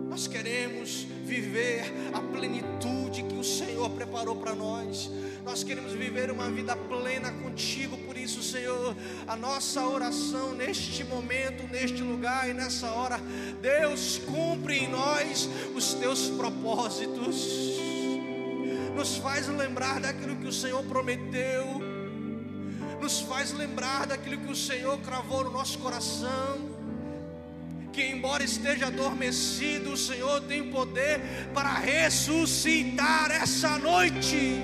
Nós 0.09 0.25
queremos 0.25 1.05
viver 1.25 1.83
a 2.11 2.19
plenitude 2.19 3.21
que 3.21 3.35
o 3.35 3.43
Senhor 3.43 3.87
preparou 3.91 4.35
para 4.37 4.55
nós. 4.55 5.11
Nós 5.47 5.63
queremos 5.63 5.93
viver 5.93 6.29
uma 6.29 6.51
vida 6.51 6.75
plena 6.75 7.31
contigo, 7.31 7.97
por 7.99 8.17
isso, 8.17 8.43
Senhor, 8.43 8.93
a 9.25 9.33
nossa 9.37 9.81
oração 9.87 10.53
neste 10.53 11.05
momento, 11.05 11.65
neste 11.71 12.01
lugar 12.03 12.49
e 12.49 12.53
nessa 12.53 12.91
hora, 12.91 13.17
Deus 13.61 14.17
cumpre 14.25 14.79
em 14.79 14.89
nós 14.89 15.49
os 15.73 15.93
teus 15.93 16.29
propósitos. 16.31 17.47
Nos 18.93 19.15
faz 19.15 19.47
lembrar 19.47 20.01
daquilo 20.01 20.35
que 20.35 20.47
o 20.47 20.51
Senhor 20.51 20.83
prometeu, 20.83 21.81
nos 23.01 23.21
faz 23.21 23.53
lembrar 23.53 24.05
daquilo 24.05 24.39
que 24.39 24.51
o 24.51 24.55
Senhor 24.55 24.97
cravou 24.99 25.45
no 25.45 25.51
nosso 25.51 25.79
coração. 25.79 26.59
Que 27.93 28.05
embora 28.05 28.43
esteja 28.43 28.87
adormecido, 28.87 29.93
o 29.93 29.97
Senhor 29.97 30.41
tem 30.41 30.69
poder 30.69 31.21
para 31.53 31.73
ressuscitar 31.73 33.31
essa 33.31 33.79
noite 33.79 34.61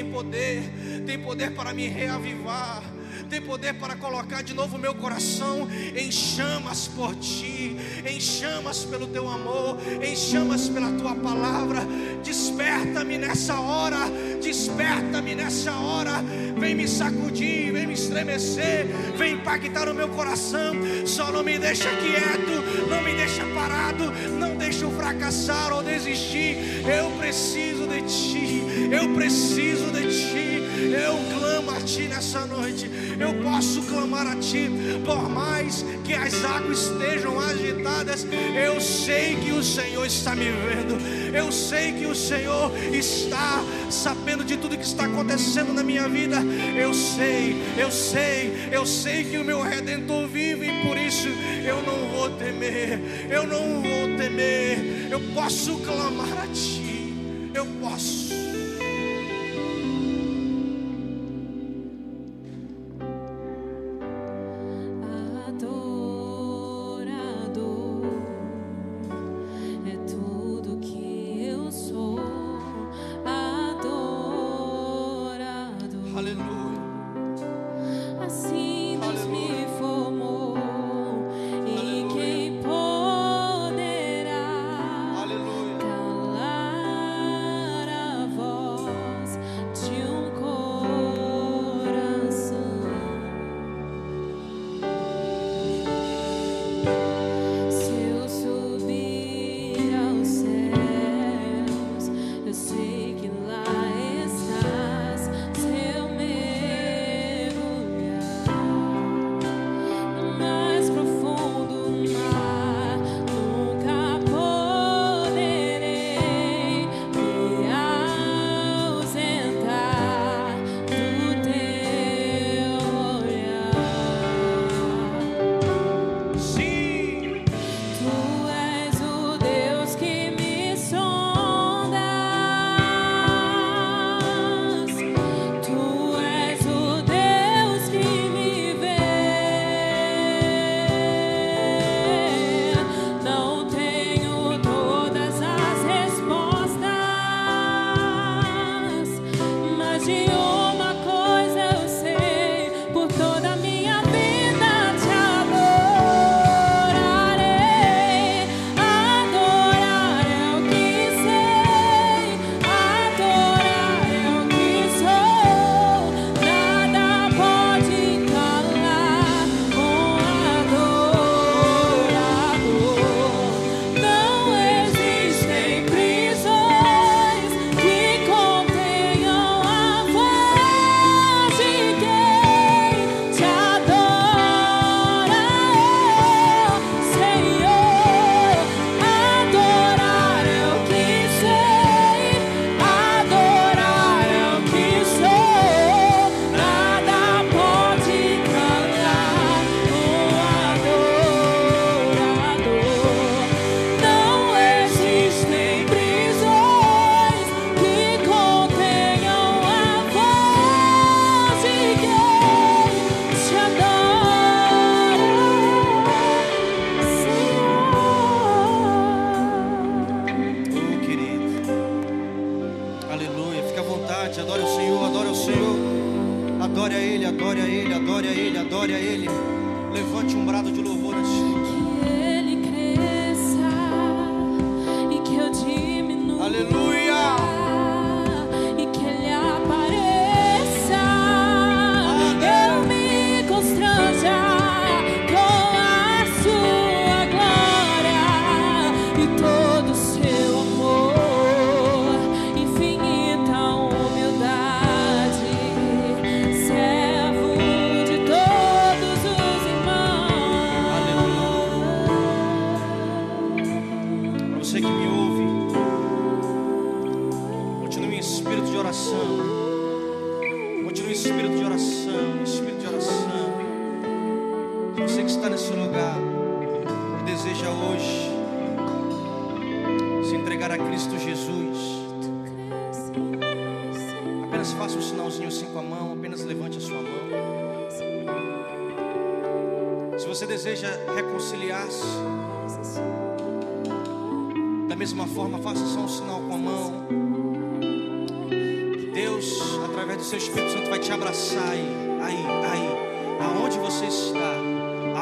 tem 0.00 0.10
poder, 0.10 0.62
tem 1.04 1.18
poder 1.18 1.50
para 1.50 1.74
me 1.74 1.86
reavivar 1.86 2.82
tem 3.28 3.40
poder 3.40 3.74
para 3.74 3.94
colocar 3.94 4.42
de 4.42 4.52
novo 4.52 4.76
meu 4.76 4.92
coração 4.92 5.68
em 5.94 6.10
chamas 6.10 6.88
por 6.88 7.14
ti, 7.14 7.76
em 8.04 8.18
chamas 8.18 8.84
pelo 8.84 9.06
teu 9.06 9.28
amor, 9.28 9.78
em 10.02 10.16
chamas 10.16 10.68
pela 10.68 10.90
tua 10.98 11.14
palavra. 11.14 11.80
Desperta-me 12.24 13.18
nessa 13.18 13.60
hora, 13.60 13.98
desperta-me 14.42 15.36
nessa 15.36 15.72
hora. 15.72 16.24
Vem 16.58 16.74
me 16.74 16.88
sacudir, 16.88 17.72
vem 17.72 17.86
me 17.86 17.94
estremecer, 17.94 18.86
vem 19.16 19.34
impactar 19.34 19.88
o 19.88 19.94
meu 19.94 20.08
coração. 20.08 20.74
Só 21.06 21.30
não 21.30 21.44
me 21.44 21.56
deixa 21.56 21.88
quieto, 21.88 22.88
não 22.88 23.00
me 23.00 23.14
deixa 23.14 23.44
parado, 23.54 24.10
não 24.40 24.56
deixa 24.56 24.84
eu 24.84 24.90
fracassar 24.90 25.72
ou 25.72 25.84
desistir. 25.84 26.56
Eu 26.84 27.10
preciso 27.12 27.86
de 27.86 28.02
ti, 28.02 28.62
eu 28.90 29.14
preciso 29.14 29.90
de 29.92 30.02
ti. 30.08 30.60
Eu 30.80 31.18
clamo 31.38 31.70
a 31.70 31.80
Ti 31.80 32.02
nessa 32.02 32.46
noite. 32.46 32.90
Eu 33.18 33.34
posso 33.42 33.82
clamar 33.82 34.26
a 34.26 34.36
Ti, 34.36 34.70
por 35.04 35.28
mais 35.28 35.84
que 36.04 36.14
as 36.14 36.44
águas 36.44 36.90
estejam 36.90 37.38
agitadas. 37.38 38.26
Eu 38.54 38.80
sei 38.80 39.36
que 39.36 39.52
o 39.52 39.62
Senhor 39.62 40.06
está 40.06 40.34
me 40.34 40.46
vendo. 40.46 40.98
Eu 41.34 41.52
sei 41.52 41.92
que 41.92 42.06
o 42.06 42.14
Senhor 42.14 42.72
está 42.92 43.62
sabendo 43.90 44.44
de 44.44 44.56
tudo 44.56 44.76
que 44.76 44.84
está 44.84 45.04
acontecendo 45.04 45.72
na 45.72 45.82
minha 45.82 46.08
vida. 46.08 46.38
Eu 46.76 46.92
sei, 46.94 47.56
eu 47.76 47.90
sei, 47.90 48.68
eu 48.72 48.86
sei 48.86 49.24
que 49.24 49.38
o 49.38 49.44
meu 49.44 49.62
redentor 49.62 50.26
vive 50.26 50.66
e 50.66 50.86
por 50.86 50.96
isso 50.96 51.28
eu 51.64 51.82
não 51.82 52.08
vou 52.08 52.30
temer. 52.30 53.00
Eu 53.30 53.46
não 53.46 53.82
vou 53.82 54.16
temer. 54.16 55.08
Eu 55.10 55.20
posso 55.34 55.76
clamar 55.78 56.42
a 56.42 56.46
Ti. 56.48 57.14
Eu 57.54 57.66
posso. 57.80 58.49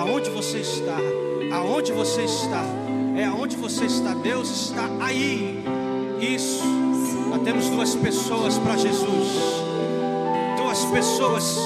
Aonde 0.09 0.31
você 0.31 0.59
está, 0.59 0.97
aonde 1.53 1.93
você 1.93 2.23
está, 2.23 2.65
é 3.15 3.25
aonde 3.27 3.57
você 3.57 3.85
está, 3.85 4.15
Deus 4.15 4.49
está 4.49 4.89
aí. 5.01 5.63
Isso, 6.19 6.65
nós 7.29 7.43
temos 7.43 7.69
duas 7.69 7.95
pessoas 7.95 8.59
para 8.59 8.79
Jesus, 8.79 9.29
duas 10.57 10.85
pessoas 10.87 11.59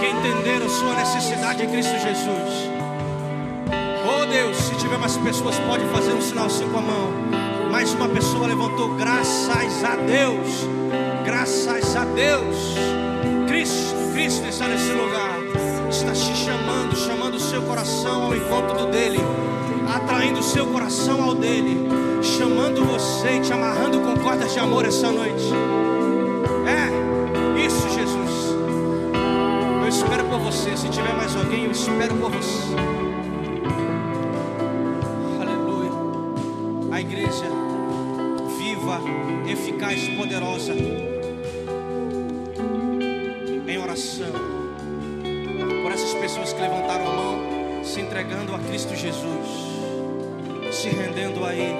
que 0.00 0.06
entenderam 0.06 0.68
sua 0.68 0.94
necessidade 0.94 1.62
em 1.62 1.68
Cristo 1.68 1.92
Jesus. 1.92 2.70
Oh 4.08 4.26
Deus, 4.26 4.56
se 4.56 4.74
tiver 4.76 4.98
mais 4.98 5.16
pessoas, 5.18 5.58
pode 5.58 5.84
fazer 5.88 6.14
um 6.14 6.22
sinal 6.22 6.46
assim 6.46 6.66
com 6.70 6.78
a 6.78 6.82
mão. 6.82 7.10
Mais 7.70 7.92
uma 7.92 8.08
pessoa 8.08 8.46
levantou, 8.46 8.94
graças 8.94 9.84
a 9.84 9.96
Deus, 9.96 10.66
graças 11.24 11.94
a 11.94 12.04
Deus. 12.06 12.56
Cristo, 13.46 13.94
Cristo 14.14 14.46
está 14.46 14.68
nesse 14.68 14.90
lugar, 14.90 15.38
está 15.90 16.12
te 16.12 16.34
chamando, 16.34 16.96
chamando 16.96 17.13
seu 17.54 17.62
coração 17.62 18.24
ao 18.24 18.34
encontro 18.34 18.86
dele, 18.86 19.20
atraindo 19.94 20.40
o 20.40 20.42
seu 20.42 20.66
coração 20.66 21.22
ao 21.22 21.36
dele, 21.36 21.86
chamando 22.20 22.84
você 22.84 23.36
e 23.36 23.40
te 23.42 23.52
amarrando 23.52 24.00
com 24.00 24.16
cordas 24.16 24.52
de 24.52 24.58
amor 24.58 24.84
essa 24.84 25.08
noite. 25.08 25.52
É, 26.66 27.64
isso, 27.64 27.88
Jesus. 27.90 28.56
Eu 29.82 29.88
espero 29.88 30.24
por 30.24 30.40
você. 30.40 30.76
Se 30.76 30.88
tiver 30.88 31.14
mais 31.14 31.36
alguém, 31.36 31.66
eu 31.66 31.70
espero 31.70 32.16
por 32.16 32.32
você. 32.32 32.74
Aleluia. 35.40 35.92
A 36.90 37.00
igreja 37.00 37.46
viva, 38.58 39.00
eficaz, 39.48 40.08
poderosa 40.08 40.74
entregando 48.14 48.54
a 48.54 48.60
Cristo 48.60 48.94
Jesus, 48.94 49.48
se 50.70 50.88
rendendo 50.88 51.44
a 51.44 51.52
Ele, 51.52 51.74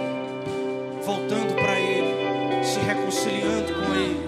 voltando 1.06 1.54
para 1.54 1.78
Ele, 1.78 2.64
se 2.64 2.80
reconciliando 2.80 3.72
com 3.72 3.94
Ele. 3.94 4.20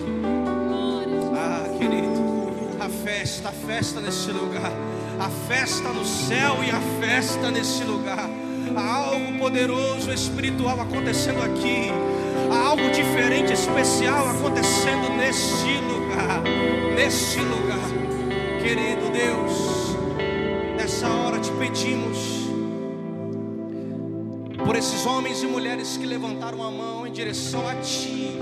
Ah, 1.37 1.67
querido, 1.77 2.79
a 2.79 2.89
festa, 2.89 3.49
a 3.49 3.53
festa 3.53 4.01
nesse 4.01 4.31
lugar, 4.31 4.71
a 5.19 5.29
festa 5.49 5.89
no 5.89 6.05
céu 6.05 6.59
e 6.63 6.71
a 6.71 6.81
festa 7.05 7.51
nesse 7.51 7.83
lugar. 7.83 8.31
Há 8.77 8.95
algo 8.95 9.37
poderoso 9.41 10.13
espiritual 10.13 10.81
acontecendo 10.81 11.43
aqui. 11.43 11.91
Há 12.53 12.69
algo 12.69 12.89
diferente, 12.91 13.53
especial 13.53 14.29
acontecendo 14.29 15.11
neste 15.17 15.77
lugar. 15.79 16.41
Neste 16.95 17.41
lugar, 17.41 18.63
querido 18.63 19.11
Deus, 19.11 19.76
pedimos 21.67 22.19
por 24.65 24.77
esses 24.77 25.05
homens 25.05 25.43
e 25.43 25.47
mulheres 25.47 25.97
que 25.97 26.07
levantaram 26.07 26.63
a 26.63 26.71
mão 26.71 27.07
em 27.07 27.11
direção 27.11 27.67
a 27.69 27.75
Ti, 27.77 28.39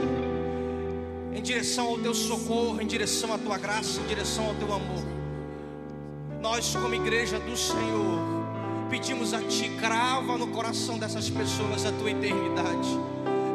em 1.35 1.41
direção 1.41 1.87
ao 1.89 1.99
Teu 1.99 2.12
socorro, 2.12 2.81
em 2.83 2.87
direção 2.87 3.33
à 3.33 3.39
Tua 3.39 3.57
graça, 3.57 4.01
em 4.01 4.07
direção 4.07 4.47
ao 4.47 4.55
Teu 4.55 4.70
amor. 4.72 5.05
Nós, 6.41 6.77
como 6.77 6.95
igreja 6.95 7.39
do 7.39 7.57
Senhor, 7.57 8.20
pedimos 8.91 9.33
a 9.33 9.41
Ti, 9.41 9.70
crava 9.81 10.37
no 10.37 10.49
coração 10.49 10.99
dessas 10.99 11.31
pessoas 11.31 11.87
a 11.87 11.93
Tua 11.93 12.11
eternidade. 12.11 12.89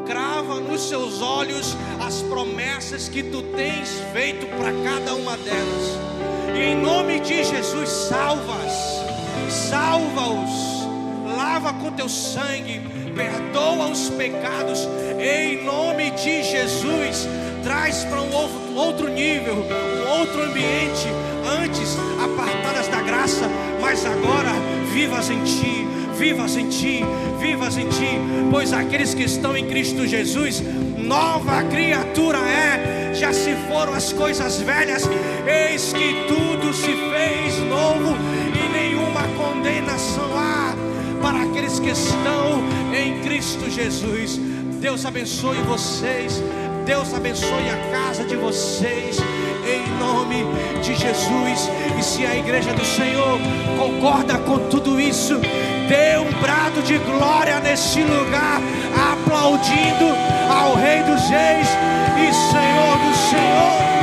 Crava 0.08 0.60
nos 0.60 0.82
seus 0.82 1.22
olhos 1.22 1.78
as 2.04 2.24
promessas 2.24 3.08
que 3.08 3.22
tu 3.22 3.44
tens 3.56 4.00
feito 4.12 4.48
para 4.48 4.72
cada 4.84 5.14
uma 5.14 5.38
delas. 5.38 6.00
E 6.56 6.60
em 6.60 6.76
nome 6.76 7.20
de 7.20 7.44
Jesus, 7.44 7.90
salva-as, 7.90 8.99
salva-os, 9.50 10.88
lava 11.36 11.74
com 11.74 11.91
teu 11.91 12.08
sangue, 12.08 12.82
perdoa 13.16 13.88
os 13.88 14.10
pecados, 14.10 14.88
em 15.20 15.64
nome 15.64 16.12
de 16.12 16.43
Jesus, 16.43 17.28
traz 17.64 18.04
para 18.06 18.22
um 18.22 18.34
outro, 18.76 19.10
nível, 19.10 19.56
um 19.56 20.20
outro 20.20 20.43
ambiente, 20.43 21.08
antes 21.62 21.97
apartadas 22.24 22.88
da 22.88 23.02
graça, 23.02 23.50
mas 23.82 24.06
agora 24.06 24.52
vivas 24.93 25.30
em 25.30 25.43
ti, 25.43 25.88
vivas 26.18 26.56
em 26.56 26.70
ti, 26.70 27.04
vivas 27.39 27.78
em 27.78 27.88
ti, 27.89 28.20
pois 28.52 28.72
aqueles 28.72 29.14
que 29.14 29.24
estão 29.24 29.58
em 29.58 29.68
Cristo 29.68 30.08
Jesus, 30.08 30.62
nova 30.97 31.64
criatura 31.64 32.38
é, 32.38 33.14
já 33.14 33.34
se 33.34 33.54
foram 33.68 33.93
as 33.93 34.14
coisas 34.14 34.62
velhas, 34.62 35.10
eis 35.47 35.91
que 35.91 36.26
tudo 36.28 36.74
se 36.74 36.93
fez 36.93 37.58
novo 37.70 38.29
para 41.22 41.44
aqueles 41.44 41.80
que 41.80 41.90
estão 41.90 42.64
em 42.94 43.22
Cristo 43.22 43.70
Jesus. 43.70 44.40
Deus 44.80 45.06
abençoe 45.06 45.58
vocês. 45.62 46.42
Deus 46.86 47.14
abençoe 47.14 47.70
a 47.70 47.92
casa 47.92 48.24
de 48.24 48.36
vocês, 48.36 49.18
em 49.64 49.88
nome 50.00 50.44
de 50.82 50.96
Jesus. 50.96 51.70
E 52.00 52.04
se 52.04 52.26
a 52.26 52.36
igreja 52.36 52.74
do 52.74 52.84
Senhor 52.84 53.38
concorda 53.78 54.40
com 54.40 54.58
tudo 54.70 55.00
isso, 55.00 55.36
dê 55.88 56.18
um 56.18 56.42
brado 56.42 56.82
de 56.82 56.98
glória 56.98 57.60
nesse 57.60 58.02
lugar, 58.02 58.60
aplaudindo 59.12 60.16
ao 60.52 60.76
Rei 60.76 61.04
dos 61.04 61.30
Reis 61.30 61.68
e 62.18 62.34
Senhor 62.34 62.98
dos 63.06 63.18
Senhores. 63.30 63.99